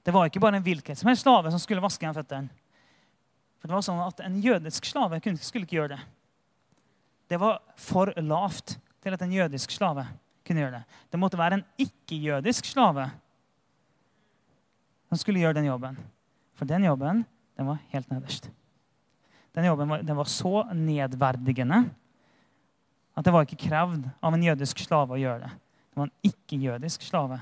[0.04, 2.52] det var ikke bare en hvilken som helst slave som skulle vaske igjen føttene.
[3.58, 6.02] For det var sånn at En jødisk slave skulle ikke gjøre det.
[7.26, 10.06] Det var for lavt til at en jødisk slave
[10.46, 11.00] kunne gjøre det.
[11.12, 13.08] Det måtte være en ikke-jødisk slave
[15.06, 15.98] som skulle gjøre den jobben.
[16.56, 17.24] For den jobben
[17.56, 18.50] den var helt nederst.
[19.56, 21.86] Den jobben var, den var så nedverdigende
[23.16, 25.52] at det var ikke krevd av en jødisk slave å gjøre det.
[25.88, 27.38] Det var en ikke-jødisk slave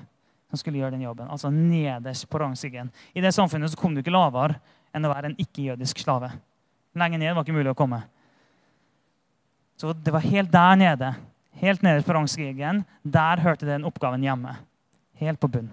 [0.47, 1.27] som skulle gjøre den jobben.
[1.27, 2.93] Altså nederst på rangstigen.
[3.11, 4.61] I det samfunnet så kom du ikke lavere
[4.95, 6.31] enn å være en ikke-jødisk slave.
[6.95, 8.05] Lenger ned var ikke mulig å komme.
[9.75, 11.11] Så det var helt der nede,
[11.61, 14.57] helt nede på rangstigen, der hørte den oppgaven hjemme.
[15.21, 15.71] Helt på bunn.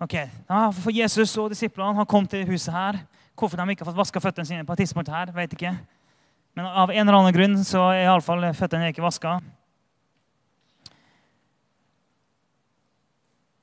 [0.00, 0.14] Ok,
[0.82, 2.98] For Jesus og disiplene har kommet til huset her.
[3.36, 5.72] Hvorfor de ikke har fått vaska føttene sine på et tidspunkt her, vet ikke.
[6.56, 9.38] Men av en eller annen grunn så er iallfall føttene ikke vaska.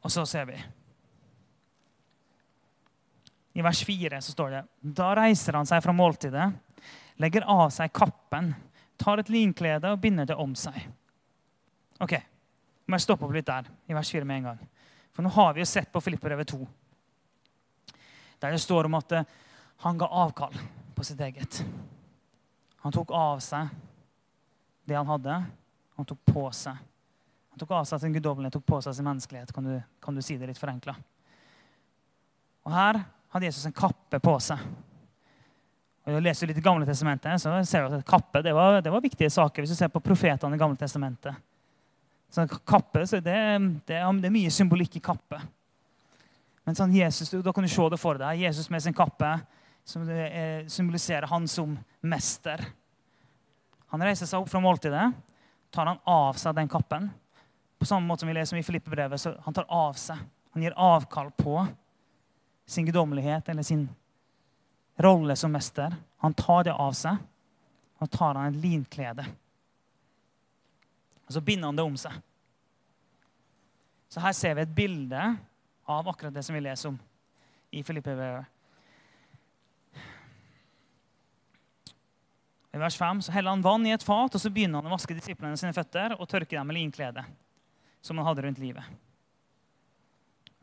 [0.03, 0.57] Og så ser vi
[3.53, 4.61] I vers 4 så står det
[4.99, 6.49] Da reiser han seg fra måltidet,
[7.21, 8.53] legger av seg kappen,
[8.97, 10.77] tar et linklede og binder det om seg.
[12.03, 12.15] Ok,
[12.87, 14.61] må jeg stoppe opp litt der, i vers 4 med en gang.
[15.13, 16.61] For nå har vi jo sett på Filipperøve 2,
[18.41, 19.27] der det står om at eh,
[19.85, 20.55] han ga avkall
[20.95, 21.61] på sitt eget.
[22.83, 23.69] Han tok av seg
[24.83, 25.37] det han hadde.
[25.95, 26.81] Han tok på seg
[27.53, 29.51] han tok av seg sin guddommelighet, tok på seg sin menneskelighet.
[29.53, 30.95] Kan du, kan du si det litt forenkla?
[32.65, 32.97] Og her
[33.29, 34.63] hadde Jesus en kappe på seg.
[36.03, 38.91] Og jeg leser litt i Gamle testamentet, så ser du at kappe det var, det
[38.91, 39.63] var viktige saker.
[39.63, 41.37] Hvis du ser på profetene i Gamle testamentet.
[42.33, 43.37] Så kappe, så det,
[43.87, 45.39] det, det, er mye symbolikk i kappe.
[46.65, 48.41] Men sånn Jesus, da kan du se det for deg.
[48.41, 49.35] Jesus med sin kappe
[49.85, 50.07] som
[50.71, 52.63] symboliserer han som mester.
[53.93, 55.11] Han reiser seg opp fra måltidet,
[55.73, 57.11] tar han av seg den kappen
[57.83, 60.19] på samme måte som vi leser i Filippebrevet, så han tar av seg.
[60.55, 61.57] Han gir avkall på
[62.65, 63.89] sin guddommelighet eller sin
[64.95, 65.95] rolle som mester.
[66.17, 67.17] Han tar det av seg.
[68.03, 69.25] Og tar han et linklede.
[71.27, 72.15] Og så binder han det om seg.
[74.11, 75.21] Så her ser vi et bilde
[75.89, 76.99] av akkurat det som vi leser om
[77.73, 78.49] i Filippe-brevet.
[82.73, 84.95] I vers 5 så heller han vann i et fat, og så begynner han å
[84.95, 87.25] vaske disiplene sine føtter og tørke dem med linkledet
[88.03, 88.83] som han hadde rundt livet.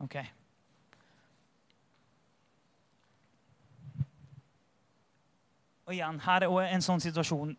[0.03, 0.17] Ok.
[5.91, 7.49] Og igjen, her er en sånn situasjon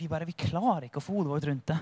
[0.00, 1.76] vi bare vi klarer ikke å få hodet vårt rundt det.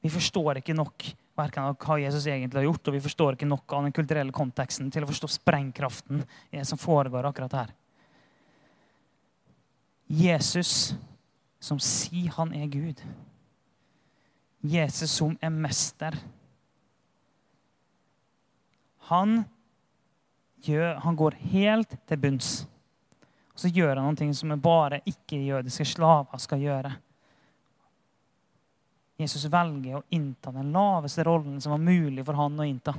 [0.00, 1.04] Vi forstår ikke nok
[1.36, 4.88] verken hva Jesus egentlig har gjort, og vi forstår ikke nok av den kulturelle konteksten
[4.88, 7.74] til å forstå sprengkraften i det som foregår akkurat her.
[10.08, 10.94] Jesus
[11.60, 13.04] som sier han er Gud.
[14.64, 16.16] Jesus som er mester.
[19.12, 19.42] Han,
[20.64, 22.54] gjør, han går helt til bunns.
[23.60, 26.94] Så gjør han noe som bare ikke-jødiske slaver skal gjøre.
[29.20, 32.94] Jesus velger å innta den laveste rollen som var mulig for han å innta.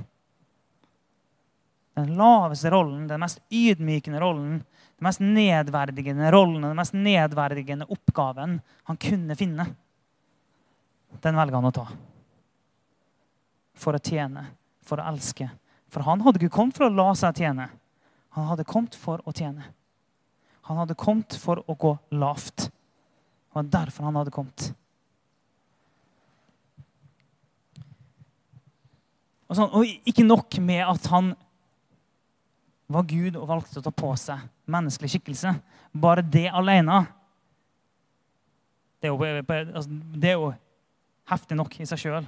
[1.98, 8.60] Den laveste rollen, den mest ydmykende rollen, den mest nedverdigende rollen, den mest nedverdigende oppgaven
[8.86, 9.66] han kunne finne.
[11.20, 11.88] Den velger han å ta.
[13.82, 14.46] For å tjene,
[14.86, 15.50] for å elske.
[15.90, 17.68] For han hadde ikke kommet for å la seg tjene.
[18.38, 19.66] Han hadde kommet for å tjene.
[20.72, 22.70] Han hadde kommet for å gå lavt.
[22.70, 24.70] Det var derfor han hadde kommet.
[29.52, 31.34] Og, sånn, og ikke nok med at han
[32.88, 34.40] var Gud og valgte å ta på seg
[34.72, 35.52] menneskelig skikkelse.
[35.92, 37.02] Bare det alene
[39.02, 39.90] det er, jo, altså,
[40.22, 40.52] det er jo,
[41.28, 42.26] heftig nok i seg sjøl.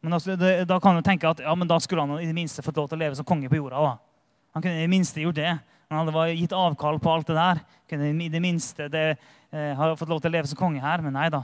[0.00, 2.36] Men altså, det, da kan du tenke at ja, men da skulle han i det
[2.36, 3.82] minste fått lov til å leve som konge på jorda.
[3.82, 4.38] Da.
[4.56, 5.56] Han kunne i det minste gjort det.
[5.88, 7.60] Han hadde gitt avkall på alt det der.
[7.88, 9.04] Kunne i det minste det,
[9.52, 11.00] eh, fått lov til å leve som konge her.
[11.02, 11.42] Men nei da.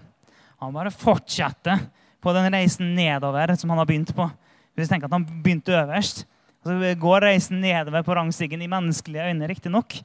[0.61, 1.81] Han bare fortsetter
[2.21, 4.29] på den reisen nedover som han har begynt på.
[4.75, 6.25] Hvis du tenker at han begynte øverst,
[6.65, 9.99] så går reisen nedover på rangstigen i menneskelige øyne, riktignok.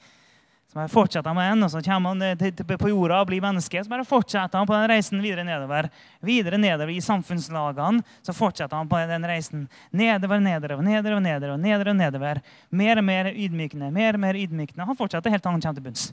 [0.70, 3.42] Så bare fortsetter han med den, og så kommer han til, på jorda og blir
[3.42, 3.82] menneske.
[3.82, 5.88] Så bare fortsetter han på den reisen videre nedover.
[6.22, 8.04] Videre nedover i samfunnslagene.
[8.22, 12.44] Så fortsetter han på den reisen nedover, nedover, nedover, nedover, nedover, nedover.
[12.70, 14.86] Mer og mer ydmykende, mer og mer ydmykende.
[14.86, 16.06] Han fortsetter helt til han kommer til bunns.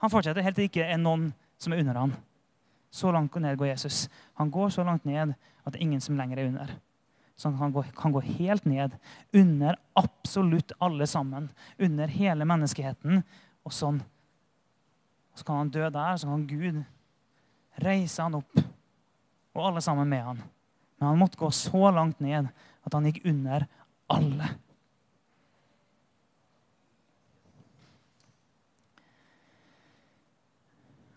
[0.00, 1.28] Han fortsetter helt til det ikke er noen
[1.60, 2.18] som er under han.
[2.88, 4.08] Så langt ned går Jesus.
[4.40, 6.76] Han går så langt ned at det er ingen som lenger er under.
[7.36, 8.96] Så han kan gå, kan gå helt ned.
[9.32, 11.50] Under absolutt alle sammen.
[11.78, 13.26] Under hele menneskeheten.
[13.64, 14.00] Og sånn.
[15.34, 16.82] Så kan han dø der, så kan Gud
[17.84, 18.60] reise han opp.
[19.54, 20.42] Og alle sammen med han.
[20.98, 22.50] Men han måtte gå så langt ned
[22.84, 23.66] at han gikk under
[24.12, 24.50] alle.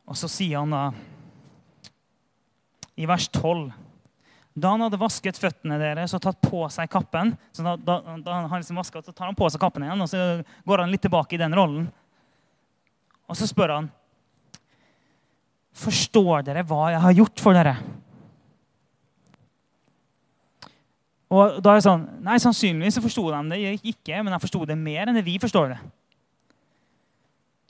[0.07, 0.85] Og så sier han da
[2.97, 3.67] i vers 12
[4.57, 8.37] da han hadde vasket føttene deres og tatt på seg kappen så da, da, da
[8.39, 10.21] han liksom vasket, så tar han på seg kappen igjen, og så
[10.65, 11.85] går han litt tilbake i den rollen.
[13.27, 13.93] Og så spør han
[15.77, 17.75] Forstår dere hva jeg har gjort for dere?
[21.27, 24.63] Og da er det sånn, Nei, sannsynligvis så forsto de det ikke, men de forsto
[24.65, 25.77] det mer enn det vi forstår det.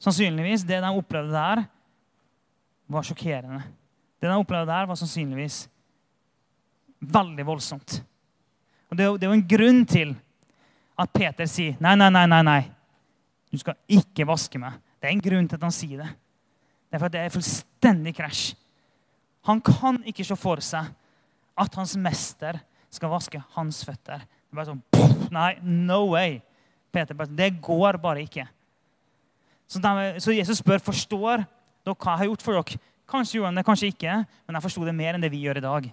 [0.06, 1.66] Sannsynligvis det de opplevde der,
[2.88, 3.66] var sjokkerende.
[4.22, 5.66] Det de opplevde der, var sannsynligvis
[7.00, 8.00] veldig voldsomt.
[8.88, 10.16] Og Det er, jo, en grunn til
[10.98, 12.62] at Peter sier nei, nei, nei, nei, nei.
[13.52, 14.78] Du skal ikke vaske meg.
[14.98, 16.10] Det er en grunn til at han sier det.
[16.88, 18.56] Det er for at det er fullstendig krasj.
[19.48, 20.90] Han kan ikke se for seg
[21.58, 22.60] at hans mester
[22.94, 24.24] skal vaske hans føtter.
[24.24, 24.84] Det er bare sånn,
[25.34, 26.40] Nei, no way.
[26.92, 28.48] Peter, Det går bare ikke.
[29.68, 31.44] Så, de, så Jesus spør forstår
[31.84, 32.82] dere hva jeg har gjort for dere.
[33.08, 34.14] Kanskje gjorde han det, kanskje ikke,
[34.48, 35.90] men jeg forsto det mer enn det vi gjør i dag.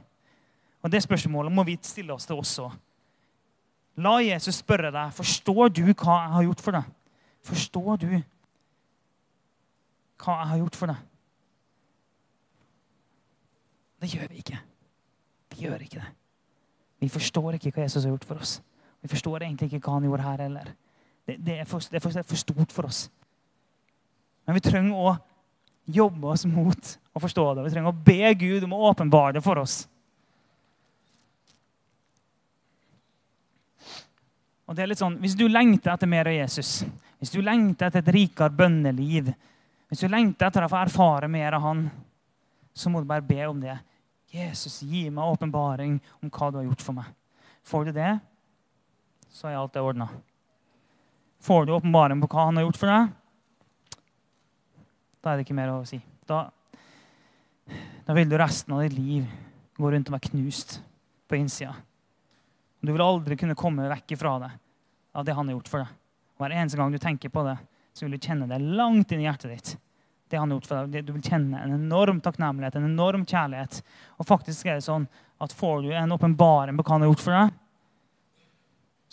[0.85, 2.69] Og Det spørsmålet må vi stille oss til også.
[4.03, 6.89] La Jesus spørre deg forstår du hva jeg har gjort for deg.
[7.47, 8.09] Forstår du
[10.21, 11.03] hva jeg har gjort for deg?
[14.05, 14.61] Det gjør vi ikke.
[15.55, 16.11] Vi gjør ikke det.
[17.05, 18.59] Vi forstår ikke hva Jesus har gjort for oss.
[19.05, 20.73] Vi forstår egentlig ikke hva han gjorde her heller.
[21.25, 23.07] Det, det, er, for, det er, for, det er for stort for oss.
[24.45, 25.15] Men vi trenger å
[25.85, 27.67] jobbe oss mot å forstå det.
[27.67, 29.83] Vi trenger å be Gud om å åpenbare det for oss.
[34.65, 36.85] Og det er litt sånn, Hvis du lengter etter mer av Jesus,
[37.21, 39.29] hvis du lengter etter et rikere bønneliv,
[39.89, 41.87] hvis du lengter etter å få erfare mer av Han,
[42.75, 43.77] så må du bare be om det.
[44.35, 47.11] Jesus, gi meg åpenbaring om hva du har gjort for meg.
[47.65, 48.13] Får du det,
[49.31, 50.09] så er alt det ordna.
[51.45, 53.13] Får du åpenbaring på hva han har gjort for deg,
[55.25, 55.99] da er det ikke mer å si.
[56.29, 56.43] Da,
[58.05, 59.29] da vil du resten av ditt liv
[59.79, 60.79] gå rundt og være knust
[61.31, 61.73] på innsida.
[62.85, 64.51] Du vil aldri kunne komme vekk ifra det
[65.17, 65.95] av det han har gjort for deg.
[66.37, 67.55] Hver eneste gang du tenker på det,
[67.95, 69.75] så vil du kjenne det langt inn i hjertet ditt.
[70.31, 71.05] Det han har gjort for deg.
[71.07, 73.83] Du vil kjenne en enorm takknemlighet, en enorm kjærlighet.
[74.19, 75.07] Og faktisk er det sånn
[75.45, 77.61] at får du en åpenbaring på hva han har gjort for deg,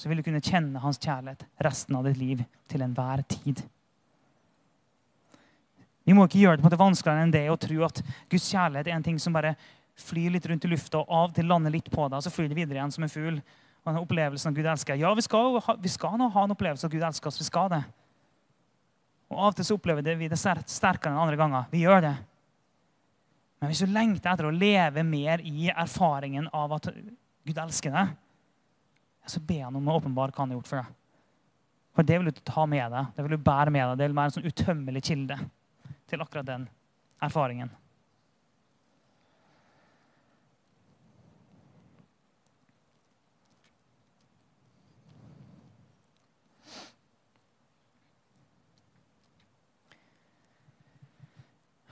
[0.02, 2.42] så vil du kunne kjenne hans kjærlighet resten av ditt liv
[2.72, 3.62] til enhver tid.
[6.08, 8.48] Vi må ikke gjøre det på en måte vanskeligere enn det å tro at Guds
[8.50, 9.54] kjærlighet er en ting som bare
[10.02, 12.50] flyr litt rundt i lufta og av til lander litt på deg, og så flyr
[12.50, 13.38] det videre igjen som en fugl.
[13.82, 14.98] Og den opplevelsen av Gud elsker.
[14.98, 17.40] Ja, vi skal, vi skal nå ha en opplevelse av Gud elsker oss.
[17.42, 17.82] Vi skal det.
[19.32, 21.70] Og Av og til så opplever vi det sterkere enn andre ganger.
[21.72, 22.16] Vi gjør det.
[23.62, 28.16] Men hvis du lengter etter å leve mer i erfaringen av at Gud elsker deg,
[29.30, 30.98] så be han om å åpenbare hva han har gjort for deg.
[31.96, 33.12] For det vil du ta med deg.
[33.16, 34.00] Det vil du bære med deg.
[34.00, 35.38] Det vil være en sånn utømmelig kilde
[36.10, 36.66] til akkurat den
[37.24, 37.72] erfaringen.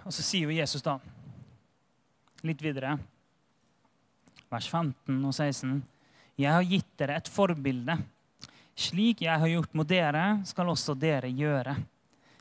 [0.10, 0.96] Og så sier jo Jesus da,
[2.42, 2.96] litt videre,
[4.50, 5.76] vers 15 og 16.:
[6.42, 7.94] Jeg har gitt dere et forbilde.
[8.74, 11.78] Slik jeg har gjort mot dere, skal også dere gjøre.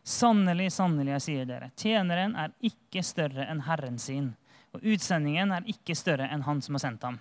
[0.01, 4.31] Sannelig, sannelig, jeg sier dere, tjeneren er ikke større enn Herren sin,
[4.73, 7.21] og utsendingen er ikke større enn Han som har sendt ham.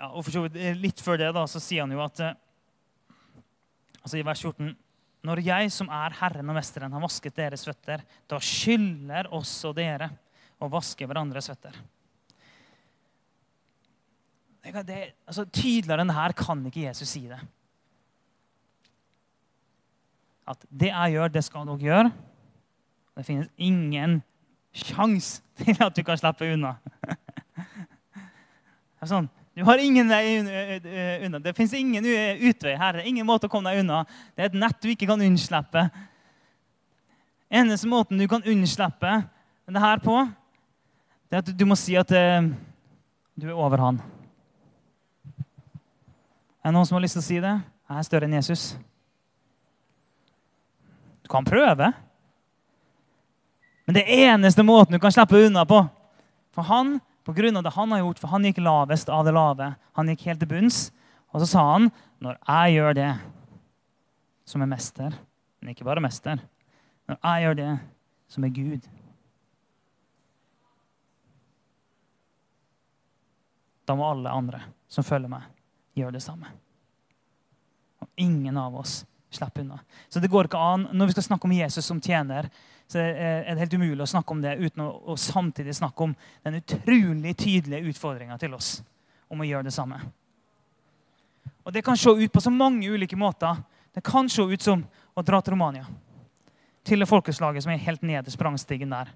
[0.00, 2.26] Ja, og for så vidt eh, Litt før det da, så sier han jo at
[2.26, 2.34] eh,
[4.02, 4.74] altså I vers 14
[5.24, 10.10] Når jeg, som er Herren og Mesteren, har vasket deres føtter, da skylder også dere
[10.60, 11.76] å vaske hverandres føtter.
[14.64, 17.40] Det, altså, tydeligere enn det her kan ikke Jesus si det
[20.48, 22.12] at det jeg gjør, det skal dere gjøre.
[23.16, 24.18] Det finnes ingen
[24.74, 26.76] sjanse til at du kan slippe unna.
[28.94, 30.38] Det er sånn, du har ingen vei
[31.26, 31.38] unna.
[31.38, 32.98] Det fins ingen utvei her.
[32.98, 34.02] Er ingen måte å komme deg unna.
[34.34, 35.84] Det er et nett du ikke kan unnslippe.
[37.54, 39.12] Eneste måten du kan unnslippe
[39.64, 40.16] det her på,
[41.30, 44.00] det er at du må si at du er over han.
[46.64, 47.54] Er det noen som har lyst til å si det?
[47.84, 48.66] Jeg er større enn Jesus.
[51.24, 51.92] Du kan prøve.
[53.84, 55.82] Men det eneste måten du kan slippe unna på
[56.54, 59.32] For han, på grunn av det han har gjort, for han gikk lavest av det
[59.32, 59.74] lave.
[59.96, 60.90] Han gikk helt til bunns.
[61.32, 63.18] Og så sa han, 'Når jeg gjør det,
[64.44, 65.18] som er mester'
[65.60, 66.40] Men ikke bare mester.
[67.08, 67.80] Når jeg gjør det,
[68.28, 68.88] som er Gud
[73.86, 75.42] Da må alle andre som følger meg,
[75.92, 76.46] gjøre det samme.
[78.00, 79.80] Og ingen av oss slipper unna.
[80.08, 82.48] Så det går ikke an, Når vi skal snakke om Jesus som tjener,
[82.86, 86.12] så er det helt umulig å snakke om det uten å, å samtidig snakke om
[86.44, 88.76] den utrolig tydelige utfordringa til oss
[89.32, 90.00] om å gjøre det samme.
[91.64, 93.56] Og Det kan se ut på så mange ulike måter.
[93.94, 95.86] Det kan se ut som å dra til Romania.
[96.84, 99.08] Til det folkeslaget som er helt nederst på rangstigen der.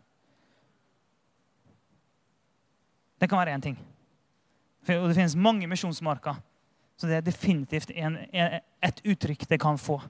[3.20, 3.76] Det kan være én ting.
[4.88, 6.38] Og det finnes mange misjonsmarker
[6.98, 8.16] så det er definitivt en,
[8.82, 10.00] et uttrykk det kan få.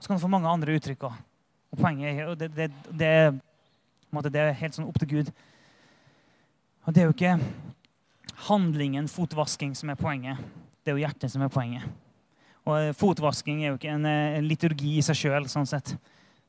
[0.00, 1.18] Så kan det få mange andre uttrykk òg.
[1.70, 3.12] Og poenget er, det, det, det,
[4.26, 5.32] det, er helt sånn opp til Gud.
[6.86, 7.36] Og det er jo ikke
[8.48, 10.40] handlingen fotvasking som er poenget.
[10.82, 11.86] Det er jo hjertet som er poenget.
[12.66, 15.48] Og eh, fotvasking er jo ikke en, eh, en liturgi i seg sjøl.
[15.50, 15.94] Sånn sett.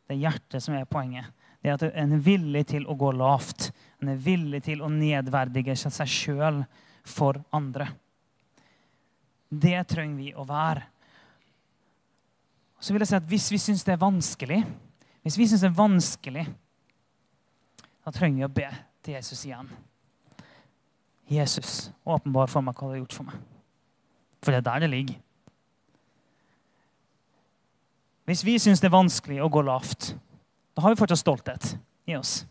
[0.08, 1.30] Det er hjertet som er poenget.
[1.62, 3.70] Det er at en er villig til å gå lavt.
[4.02, 6.64] En er villig til å nedverdige seg sjøl
[7.06, 7.92] for andre.
[9.52, 10.88] Det trenger vi å være.
[12.82, 14.64] Så vil jeg si at Hvis vi syns det er vanskelig,
[15.22, 16.46] hvis vi synes det er vanskelig,
[18.02, 18.70] da trenger vi å be
[19.06, 19.70] til Jesus igjen.
[21.32, 23.44] Jesus, åpenbar for meg hva du har gjort for meg.
[24.42, 25.20] For det er der det ligger.
[28.26, 30.14] Hvis vi syns det er vanskelig å gå lavt,
[30.76, 31.76] da har vi fortsatt stolthet
[32.10, 32.42] i oss.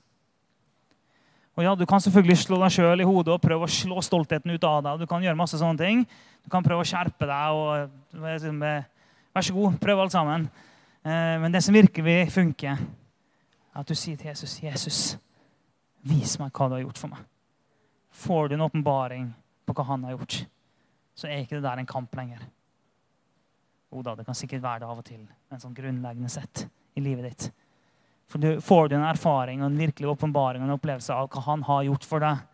[1.59, 4.55] Og ja, Du kan selvfølgelig slå deg sjøl i hodet og prøve å slå stoltheten
[4.55, 5.03] ut av deg.
[5.03, 6.05] Du kan gjøre masse sånne ting.
[6.45, 7.53] Du kan prøve å skjerpe deg.
[7.53, 8.23] og
[9.35, 10.47] Vær så god, prøv alt sammen.
[11.03, 12.77] Eh, men det som virkelig funker,
[13.73, 15.19] er at du sier til Jesus, 'Jesus,
[16.03, 17.25] vis meg hva du har gjort for meg.'
[18.11, 19.35] Får du en åpenbaring
[19.67, 20.47] på hva han har gjort,
[21.15, 22.43] så er ikke det der en kamp lenger.
[23.93, 27.01] Jo da, det kan sikkert være det av og til, en sånn grunnleggende sett i
[27.01, 27.51] livet ditt.
[28.31, 31.43] For du, Får du en erfaring og en virkelig åpenbaring og en opplevelse av hva
[31.49, 32.45] han har gjort for deg,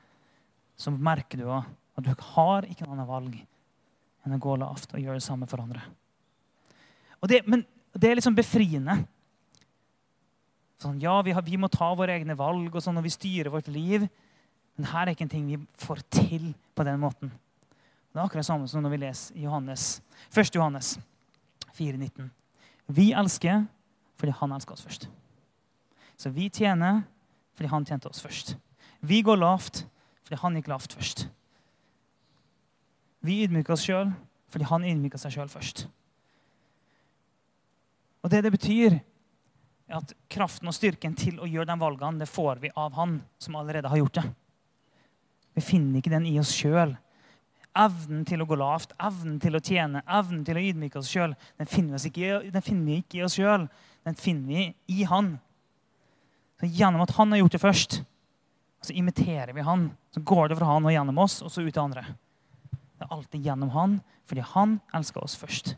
[0.77, 3.37] så merker du at du har ikke noe annet valg
[4.25, 5.83] enn å gå lavt og gjøre det samme for andre.
[7.27, 7.65] Det, men
[8.01, 8.99] det er liksom befriende.
[10.83, 13.53] Sånn, ja, vi, har, vi, må ta våre egne valg og sånn, og vi styrer
[13.53, 14.05] vårt liv.
[14.77, 17.33] Men her er ikke en ting vi får til på den måten.
[18.13, 19.87] Det er akkurat det samme som når vi leser Johannes,
[20.33, 20.55] 1.
[20.57, 20.95] Johannes
[21.77, 22.29] 4,19.
[22.93, 23.65] Vi elsker
[24.17, 25.09] fordi han elsker oss først.
[26.17, 27.03] Så vi tjener
[27.57, 28.55] fordi han tjente oss først.
[29.01, 29.85] Vi går lavt
[30.25, 31.27] fordi han gikk lavt først.
[33.25, 34.13] Vi ydmyker oss sjøl
[34.53, 35.87] fordi han ydmyker seg sjøl først.
[38.27, 38.97] Og det det betyr,
[39.87, 43.21] er at kraften og styrken til å gjøre de valgene, det får vi av han
[43.39, 44.25] som allerede har gjort det.
[45.55, 46.97] Vi finner ikke den i oss sjøl.
[47.77, 51.37] Evnen til å gå lavt, evnen til å tjene, evnen til å ydmyke oss sjøl,
[51.61, 53.69] den, finner vi ikke i oss sjøl.
[54.03, 55.37] Den finner vi i Han.
[56.59, 58.01] Så Gjennom at Han har gjort det først,
[58.83, 59.93] så imiterer vi Han.
[60.11, 62.09] Så går det fra Han og gjennom oss, og så ut til andre.
[62.75, 65.77] Det er alltid gjennom Han, fordi Han elsker oss først.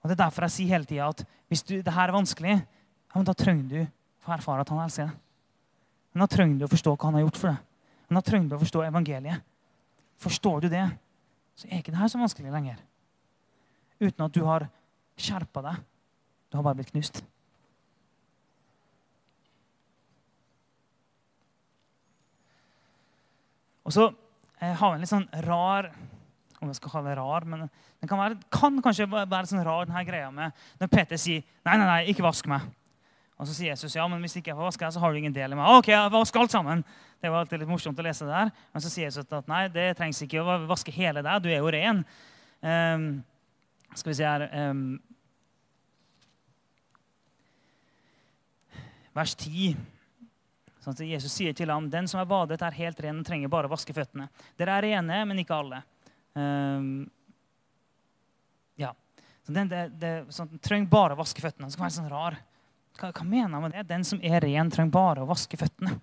[0.00, 2.56] Og Det er derfor jeg sier hele tida at hvis du, det her er vanskelig,
[3.10, 5.16] ja, da trenger du å erfare at Han elsker deg.
[6.12, 7.66] Men da trenger du å forstå hva Han har gjort for deg.
[8.08, 9.44] Men da trenger du å forstå evangeliet.
[10.20, 10.86] Forstår du det,
[11.56, 12.80] så er ikke det her så vanskelig lenger.
[14.00, 14.66] Uten at du har
[15.20, 15.84] skjerpa deg.
[16.50, 17.20] Du har bare blitt knust.
[23.84, 24.06] Og så
[24.60, 25.90] eh, har vi en litt sånn rar
[26.60, 29.88] om jeg skal kalle det rar, men den kan, være, kan kanskje være sånn rar
[29.88, 32.66] denne greia med når Peter sier nei, nei, nei, ikke vask meg.
[33.40, 35.18] Og så sier Jesus ja, men hvis ikke jeg får vaske deg, så har du
[35.22, 35.78] ingen del i meg.
[35.80, 36.82] Ok, jeg vasker alt sammen.
[37.20, 38.50] Det var alltid litt morsomt å lese det der.
[38.74, 41.40] Men så sier Jesus at nei, det trengs ikke å vaske hele deg.
[41.40, 42.02] Du er jo ren.
[42.60, 43.06] Um,
[43.96, 44.82] skal vi se her um,
[49.16, 49.72] Vers 10.
[50.80, 53.68] Sånn Jesus sier til ham, 'Den som er badet, er helt ren og trenger bare
[53.68, 55.82] å vaske føttene.' Dere er rene, men ikke alle.
[56.34, 57.10] Um,
[58.80, 58.94] ja.
[59.46, 61.68] Så den, det, det, sånn, trenger bare å vaske føttene.
[61.68, 62.38] Det skal være sånn rar.
[63.00, 63.86] Hva, hva mener han med det?
[63.88, 65.96] Den som er ren, trenger bare å vaske føttene.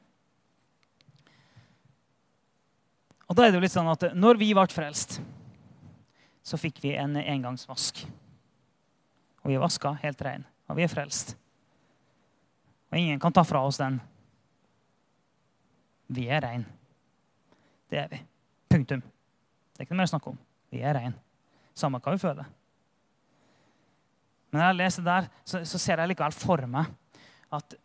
[3.28, 5.18] Og da er det jo litt sånn at Når vi ble frelst,
[6.48, 8.06] så fikk vi en engangsvask.
[9.44, 11.36] Og vi er vaska helt rein, og vi er frelst.
[12.88, 14.00] Og ingen kan ta fra oss den.
[16.08, 16.64] Vi er rein.
[17.92, 18.22] Det er vi.
[18.72, 19.04] Punktum.
[19.78, 20.38] Det er ikke noe mer å snakke om.
[20.74, 21.14] Vi er rein.
[21.78, 22.48] Samme hva vi føler.
[24.50, 26.90] Men når jeg leser der, så, så ser jeg likevel for meg
[27.54, 27.76] at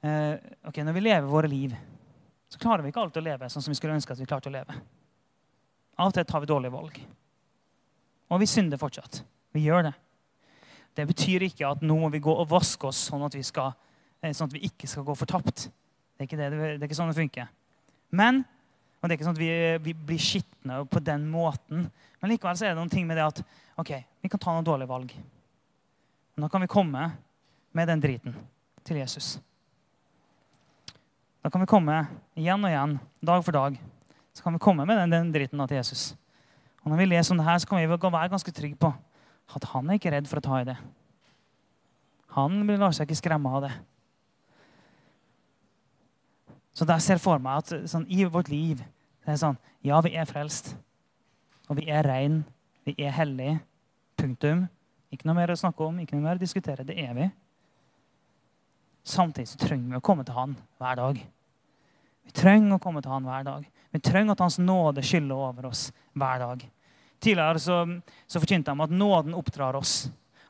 [0.00, 1.74] eh, okay, når vi lever våre liv,
[2.48, 4.48] så klarer vi ikke alltid å leve sånn som vi skulle ønske at vi klarte
[4.48, 4.78] å leve.
[6.00, 6.96] Av og til tar vi dårlige valg.
[8.32, 9.20] Og vi synder fortsatt.
[9.52, 9.92] Vi gjør det.
[10.96, 13.74] Det betyr ikke at nå må vi gå og vaske oss sånn at vi, skal,
[14.22, 15.68] eh, sånn at vi ikke skal gå fortapt.
[15.68, 17.52] Det er ikke, det, det er ikke sånn det funker.
[18.16, 18.42] Men
[19.00, 21.86] og det er ikke sånn at vi, vi blir skitne på den måten.
[22.20, 23.40] Men likevel så er det noen ting med det at
[23.80, 25.14] ok, vi kan ta noen dårlige valg.
[26.34, 27.06] Men da kan vi komme
[27.72, 28.36] med den driten
[28.84, 29.38] til Jesus.
[31.40, 32.02] Da kan vi komme
[32.36, 33.78] igjen og igjen, dag for dag.
[34.36, 36.10] Så kan vi komme med den, den driten til Jesus.
[36.84, 38.92] Og Når vi leser om det her, så kan vi være ganske trygge på
[39.50, 40.76] at han er ikke redd for å ta i det.
[42.36, 43.72] Han lar seg ikke skremme av det.
[46.80, 49.98] Så der ser jeg for meg at sånn, i vårt liv det er sånn Ja,
[50.00, 50.70] vi er frelst.
[51.68, 52.38] Og vi er rein.
[52.88, 53.58] Vi er hellige.
[54.16, 54.62] Punktum.
[55.12, 56.86] Ikke noe mer å snakke om, ikke noe mer å diskutere.
[56.88, 57.28] Det er vi.
[59.04, 61.20] Samtidig så trenger vi å komme til Han hver dag.
[62.24, 63.70] Vi trenger å komme til Han hver dag.
[63.92, 66.66] Vi trenger at Hans nåde skyller over oss hver dag.
[67.20, 67.80] Tidligere så,
[68.24, 70.06] så forkynte de at nåden oppdrar oss.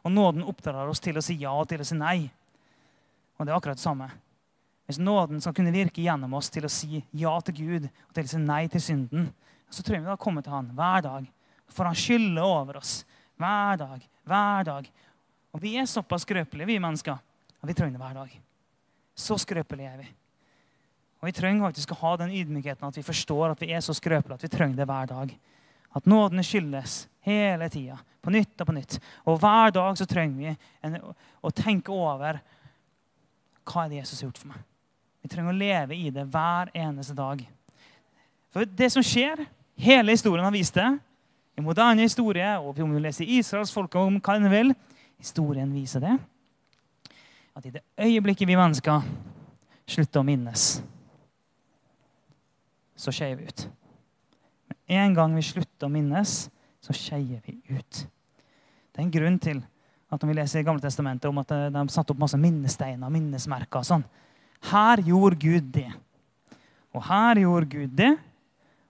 [0.06, 2.18] Og nåden oppdrar oss til å si ja og til å si nei.
[3.34, 4.12] Og det er akkurat det samme.
[4.90, 8.26] Hvis nåden skal kunne virke gjennom oss til å si ja til Gud og til
[8.26, 9.28] å si nei til synden,
[9.70, 11.26] så trenger vi å komme til Han hver dag.
[11.70, 13.04] For Han skylder over oss
[13.38, 14.88] hver dag, hver dag.
[15.54, 18.32] Og vi er såpass skrøpelige, vi mennesker, at vi trenger det hver dag.
[19.14, 20.08] Så skrøpelige er vi.
[21.20, 23.94] Og Vi trenger faktisk å ha den ydmykheten at vi forstår at vi er så
[23.94, 25.36] skrøpelige at vi trenger det hver dag.
[25.94, 28.98] At nåden skyldes hele tida, på nytt og på nytt.
[29.30, 30.98] Og hver dag så trenger vi en,
[31.46, 32.42] å tenke over
[33.70, 34.66] hva er det Jesus har gjort for meg.
[35.20, 37.42] Vi trenger å leve i det hver eneste dag.
[38.50, 39.44] For det som skjer,
[39.80, 40.88] hele historien har vist det.
[41.58, 44.72] I moderne historie, og om vi leser Israels folk om hva den vil,
[45.20, 46.14] historien viser det.
[47.56, 49.04] At i det øyeblikket vi mennesker
[49.90, 50.68] slutter å minnes,
[52.96, 53.66] så skeier vi ut.
[54.70, 56.38] Men en gang vi slutter å minnes,
[56.80, 58.06] så skeier vi ut.
[58.90, 59.60] Det er en grunn til
[60.10, 63.82] at når vi leser i Gamle Testamentet om at de satte opp masse minnesteiner minnesmerker,
[63.82, 64.06] og sånn,
[64.68, 65.88] her gjorde Gud det.
[66.92, 68.16] Og her gjorde Gud det.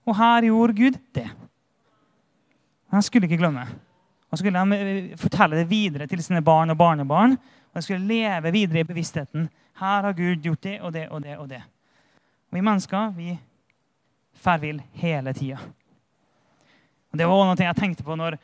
[0.05, 1.29] Og her gjorde Gud det.
[2.91, 3.65] Han skulle ikke glemme.
[4.29, 7.37] Han skulle eh, fortelle det videre til sine barn og barnebarn.
[7.71, 9.49] Og de skulle leve videre i bevisstheten.
[9.79, 11.37] Her har Gud gjort det og det og det.
[11.37, 11.61] og det.
[12.49, 13.39] Og Vi mennesker vi
[14.33, 15.59] fer vill hele tida.
[17.11, 18.37] Det var noe jeg tenkte på når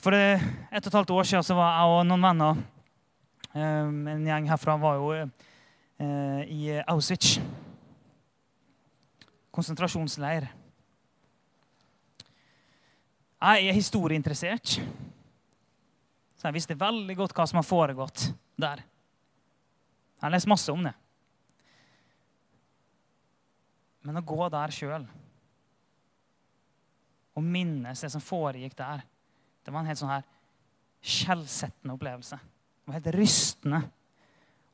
[0.00, 0.40] For et
[0.72, 2.58] og et halvt år siden så var jeg og noen venner
[3.54, 5.28] um, En gjeng herfra var jo
[5.98, 7.38] i Auschwitz.
[9.54, 10.50] Konsentrasjonsleir.
[13.36, 14.78] Jeg er historieinteressert,
[16.36, 18.80] så jeg visste veldig godt hva som har foregått der.
[20.16, 20.94] Jeg har lest masse om det.
[24.06, 25.04] Men å gå der sjøl
[27.36, 29.02] og minnes det som foregikk der,
[29.66, 30.24] det var en helt sånn her
[31.04, 32.38] skjellsettende opplevelse.
[32.38, 33.80] Det var helt rystende.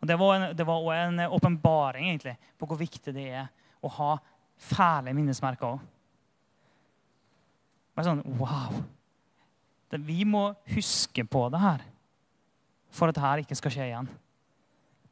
[0.02, 0.18] Og Det
[0.66, 3.46] var òg en åpenbaring egentlig på hvor viktig det er
[3.82, 4.16] å ha
[4.58, 5.84] fæle minnesmerker òg.
[7.94, 8.82] Bare sånn Wow!
[9.92, 11.82] Det, vi må huske på det her
[12.92, 14.08] for at dette ikke skal skje igjen.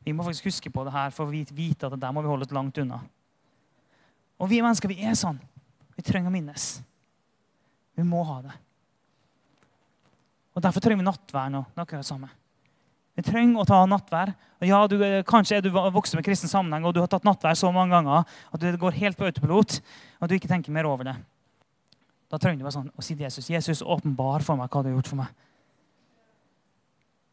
[0.05, 2.31] Vi må faktisk huske på det her for å vite at det der må vi
[2.33, 3.03] holde oss langt unna.
[4.41, 5.37] Og vi mennesker vi er sånn.
[5.97, 6.71] Vi trenger å minnes.
[7.93, 8.57] Vi må ha det.
[10.57, 11.61] Og Derfor trenger vi nattvær nå.
[11.77, 12.33] noe av det samme.
[13.19, 14.33] Vi trenger å ta nattvær.
[14.61, 14.97] Og ja, du,
[15.29, 18.29] Kanskje er du vokst med kristen sammenheng og du har tatt nattvær så mange ganger
[18.29, 19.79] at det går helt på autopilot,
[20.21, 21.17] og du ikke tenker mer over det.
[22.31, 24.91] Da trenger du bare sånn å si til Jesus Jesus, åpenbar for meg hva du
[24.91, 25.33] har gjort for meg.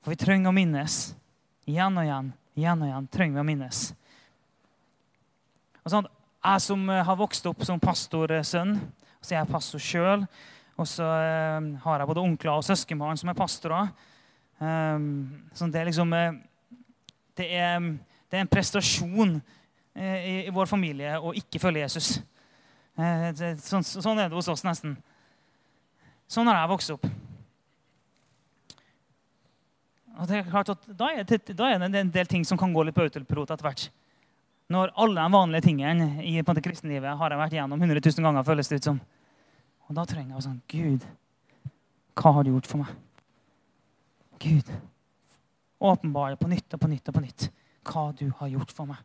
[0.02, 0.98] For vi trenger å minnes.
[1.68, 3.82] Igjen og igjen, igjen og igjen trenger vi å minnes.
[5.84, 6.14] Og sånn,
[6.48, 8.78] Jeg som har vokst opp som pastorsønn,
[9.20, 10.22] så er jeg pastor sjøl.
[10.80, 13.90] Og så har jeg både onkler og søskenbarn som er pastorer.
[14.58, 16.34] Um, så det er liksom uh,
[17.38, 17.78] det, er,
[18.26, 22.18] det er, en prestasjon uh, i, vår familie å ikke følge Jesus.
[22.98, 24.96] Sånn, sånn, er det hos oss nesten.
[26.26, 27.06] Sånn har jeg vokst opp.
[30.18, 32.58] Og det er klart at Da er det, da er det en del ting som
[32.58, 33.86] kan gå litt på autopilot etter hvert.
[34.74, 38.48] Når alle de vanlige tingene i måte, kristenlivet har jeg vært igjennom 100 000 ganger,
[38.48, 38.98] føles det ut som.
[39.88, 41.06] Og da trenger jeg å sånn Gud,
[42.18, 42.98] hva har du gjort for meg?
[44.40, 44.72] Gud,
[45.80, 47.48] åpenbare på nytt og på nytt og på nytt
[47.88, 49.00] hva du har gjort for meg.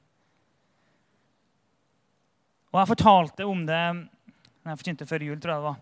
[2.72, 5.78] Og jeg fortalte om det når jeg forkynte før jul, tror jeg det var.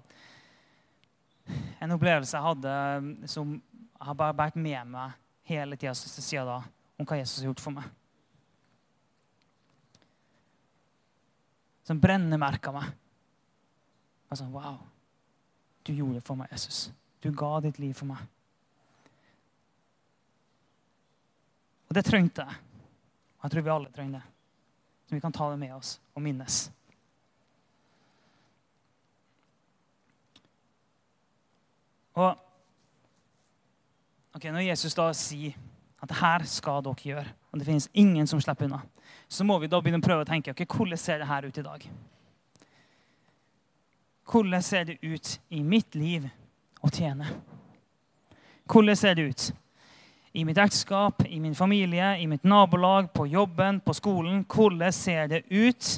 [1.80, 3.54] En opplevelse jeg hadde som
[4.00, 5.16] jeg har bare båret med meg
[5.50, 6.60] hele tida siden da,
[6.96, 7.88] om hva Jesus har gjort for meg.
[11.84, 12.88] Som brennemerka meg.
[14.30, 14.78] Altså, wow.
[15.84, 16.88] Du gjorde det for meg, Jesus.
[17.20, 18.22] Du ga ditt liv for meg.
[21.90, 22.58] Og det trengte jeg.
[23.40, 24.26] Og jeg tror vi alle trenger det.
[25.08, 26.58] Så vi kan ta det med oss og minnes.
[32.14, 32.30] Og
[34.34, 35.56] ok, Når Jesus da sier
[36.00, 38.80] at det her skal dere gjøre, og det finnes ingen som slipper unna,
[39.28, 41.58] så må vi da begynne å prøve å tenke ok, hvordan ser det her ut
[41.58, 41.88] i dag.
[44.30, 46.28] Hvordan ser det ut i mitt liv
[46.80, 47.26] å tjene?
[48.70, 49.50] Hvordan ser det ut
[50.32, 54.44] i mitt ekteskap, i min familie, i mitt nabolag, på jobben, på skolen?
[54.46, 55.96] Hvordan ser det ut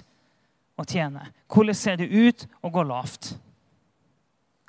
[0.76, 1.26] å tjene?
[1.52, 3.34] Hvordan ser det ut å gå lavt?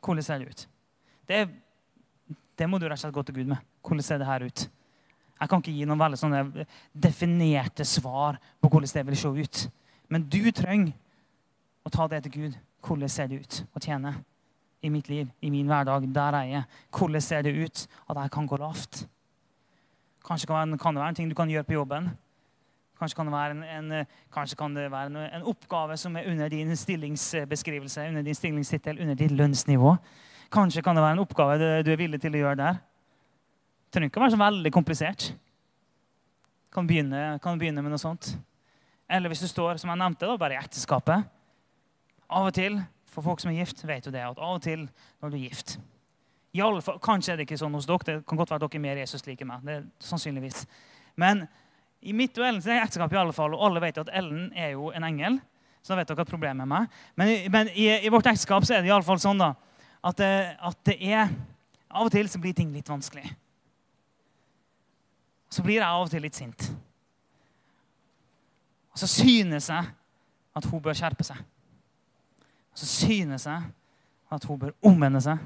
[0.03, 0.66] Hvordan ser det ut?
[1.28, 1.45] Det,
[2.59, 3.64] det må du rett og slett gå til Gud med.
[3.84, 4.66] Hvordan ser det her ut?
[5.39, 9.64] Jeg kan ikke gi noen veldig sånne definerte svar på hvordan det vil se ut.
[10.11, 10.93] Men du trenger
[11.84, 12.61] å ta det til Gud.
[12.84, 14.14] Hvordan ser det ut å tjene
[14.84, 16.70] i mitt liv, i min hverdag, der jeg er?
[16.91, 19.05] Hvordan ser det ut at jeg kan gå lavt?
[20.24, 22.07] Kanskje kan, kan det være en ting du kan gjøre på jobben.
[22.99, 26.49] Kanskje kan det være en, en, kan det være en, en, oppgave som er under
[26.49, 29.95] din stillingsbeskrivelse, under din stillingstittel, under ditt lønnsnivå.
[30.53, 32.80] Kanskje kan det være en oppgave du er villig til å gjøre der.
[33.84, 35.30] Det trenger ikke å være så veldig komplisert.
[36.74, 38.32] Kan begynne, kan begynne med noe sånt.
[39.09, 41.28] Eller hvis du står som jeg nevnte, da, bare i ekteskapet.
[42.34, 42.80] Av og til,
[43.11, 44.88] for folk som er gift, vet du det, at av og til
[45.19, 45.76] når du er gift
[46.54, 48.06] i alle fall, Kanskje er det ikke sånn hos dere.
[48.06, 49.64] Det kan godt være at dere er mer Jesus liker meg.
[49.66, 50.66] det er sannsynligvis.
[51.18, 51.47] Men
[52.01, 54.91] i mitt og Ellens ekteskap, i alle fall, og alle vet at Ellen er jo
[54.93, 55.39] en engel,
[55.82, 56.99] så da vet dere hva problemet er meg.
[57.20, 59.54] Men, men i, i, vårt ekteskap så er det i alle fall sånn da,
[60.04, 61.34] at at det er
[61.93, 63.28] Av og til så blir ting litt vanskelig.
[65.54, 66.64] Så blir jeg av og til litt sint.
[68.89, 69.91] Og så synes jeg
[70.58, 71.38] at hun bør skjerpe seg.
[72.74, 73.70] Og så synes jeg
[74.34, 75.38] at hun bør omvende seg.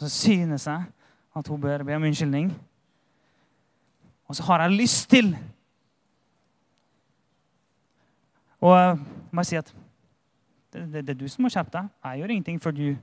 [0.00, 0.84] Og så synes jeg
[1.36, 2.54] at hun bør be om unnskyldning.
[4.28, 5.36] Og så har jeg lyst til
[8.60, 8.98] Og jeg
[9.32, 9.74] må si at
[10.72, 11.86] det, det, det, er du som må skjerpe deg.
[12.04, 12.96] Jeg gjør ingenting før du,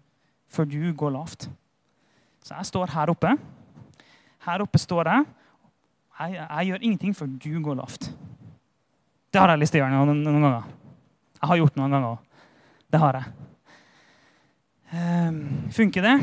[0.48, 1.48] før du går lavt.
[2.46, 3.32] Så jeg står her oppe.
[4.46, 5.26] Her oppe står jeg.
[6.20, 8.12] Jeg, jeg gjør ingenting før du går lavt.
[9.34, 10.70] Det har jeg lyst til å gjøre noen, noen ganger.
[11.42, 12.14] Jeg har gjort det noen ganger.
[12.14, 12.46] òg.
[12.94, 13.34] Det har jeg.
[14.94, 15.42] Um,
[15.74, 16.16] funker det?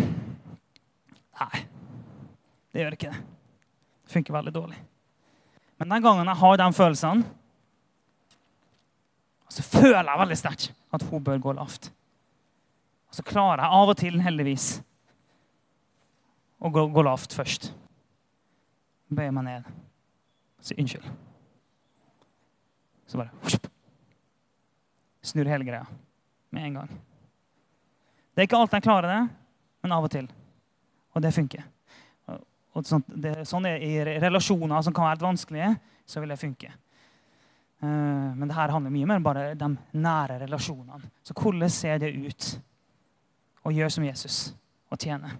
[1.41, 1.65] Nei,
[2.73, 3.23] det gjør ikke det.
[4.05, 4.79] Det funker veldig dårlig.
[5.81, 7.27] Men den gangen jeg har de følelsene,
[9.55, 11.91] så føler jeg veldig sterkt at hun bør gå lavt.
[13.11, 14.69] Og så klarer jeg av og til, heldigvis,
[16.59, 17.69] å gå, gå lavt først.
[19.15, 21.07] Bøyer meg ned og sier unnskyld.
[23.07, 23.61] Så bare
[25.25, 25.87] Snur hele greia
[26.53, 26.89] med en gang.
[28.35, 29.21] Det er ikke alltid jeg klarer det,
[29.85, 30.27] men av og til.
[31.15, 31.65] Og det funker.
[32.75, 35.71] Og sånt, det, sånn er I relasjoner som kan være vanskelige,
[36.07, 36.73] så vil det funke.
[37.85, 41.11] Uh, men det her handler mye mer om bare de nære relasjonene.
[41.23, 42.49] Så hvordan ser det ut
[43.65, 44.39] å gjøre som Jesus
[44.91, 45.37] og tjene?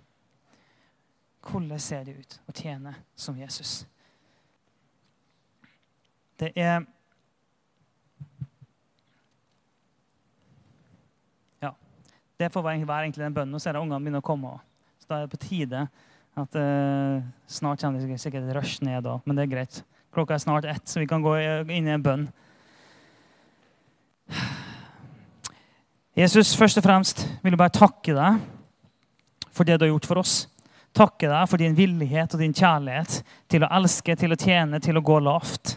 [1.45, 3.83] Hvordan ser det ut å tjene som Jesus?
[6.41, 6.85] Det er
[11.63, 11.71] Ja.
[12.39, 13.55] Det får være, egentlig den bønnen.
[13.55, 14.55] Og så er det ungene begynner å komme.
[15.05, 15.83] Så da er det på tide
[16.35, 19.21] at uh, snart kommer det sikkert et rush ned òg.
[19.29, 19.83] Men det er greit.
[20.17, 21.35] Klokka er snart ett, så vi kan gå
[21.69, 22.23] inn i en bønn.
[26.17, 28.41] Jesus, først og fremst vil jeg bare takke deg
[29.53, 30.35] for det du har gjort for oss.
[30.97, 33.21] Takke deg for din villighet og din kjærlighet
[33.53, 35.77] til å elske, til å tjene, til å gå lavt.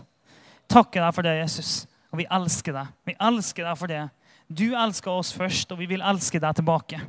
[0.72, 1.82] Takke deg for det, Jesus.
[2.14, 2.96] Og vi elsker deg.
[3.12, 4.06] Vi elsker deg for det.
[4.48, 7.04] Du elsker oss først, og vi vil elske deg tilbake.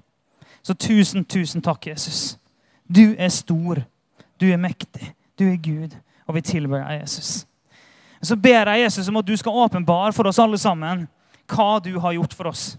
[0.63, 2.39] Så tusen, tusen takk, Jesus.
[2.89, 3.83] Du er stor.
[4.41, 5.15] Du er mektig.
[5.39, 5.97] Du er Gud.
[6.27, 7.47] Og vi tilber deg, Jesus.
[8.23, 11.07] Så ber jeg Jesus om at du skal åpenbare for oss alle sammen
[11.49, 12.77] hva du har gjort for oss.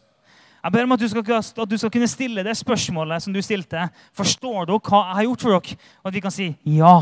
[0.60, 3.40] Jeg ber om at du, skal, at du skal kunne stille det spørsmålet som du
[3.42, 3.88] stilte.
[4.14, 5.80] Forstår dere hva jeg har gjort for dere?
[6.04, 6.96] Og at vi kan si ja.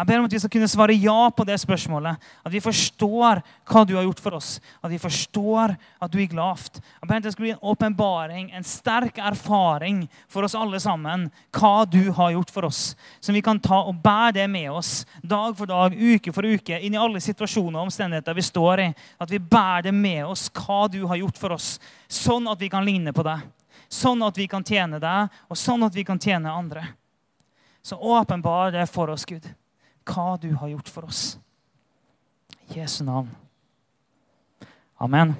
[0.00, 2.22] Jeg ber om at vi skal kunne svare ja på det spørsmålet.
[2.40, 4.54] At vi forstår hva du har gjort for oss.
[4.80, 6.78] At vi forstår at du gikk lavt.
[6.80, 10.80] Jeg ber om at det skal bli en åpenbaring, en sterk erfaring for oss alle
[10.80, 11.26] sammen.
[11.52, 12.80] Hva du har gjort for oss.
[13.20, 16.80] Som vi kan ta og bære det med oss dag for dag, uke for uke,
[16.80, 18.90] inn i alle situasjoner og omstendigheter vi står i.
[19.20, 21.74] At vi bærer det med oss, hva du har gjort for oss.
[22.08, 23.44] Sånn at vi kan ligne på deg.
[23.92, 26.88] Sånn at vi kan tjene deg, og sånn at vi kan tjene andre.
[27.84, 29.44] Så åpenbar det for oss, Gud
[30.08, 31.38] hva du har gjort for oss.
[32.70, 33.30] I Jesu navn.
[35.00, 35.34] Amen.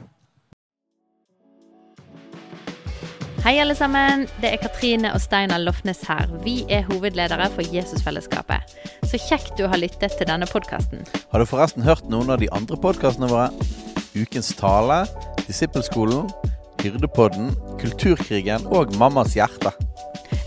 [3.41, 4.27] Hei, alle sammen.
[4.43, 6.29] Det er Katrine og Steinar Lofnes her.
[6.45, 8.75] Vi er hovedledere for Jesusfellesskapet.
[9.09, 11.07] Så kjekt du har lyttet til denne podkasten.
[11.33, 13.49] Har du forresten hørt noen av de andre podkastene våre?
[14.13, 15.07] Ukens tale,
[15.47, 16.29] Disippelskolen,
[16.83, 19.73] Hyrdepodden, Kulturkrigen og Mammas hjerte.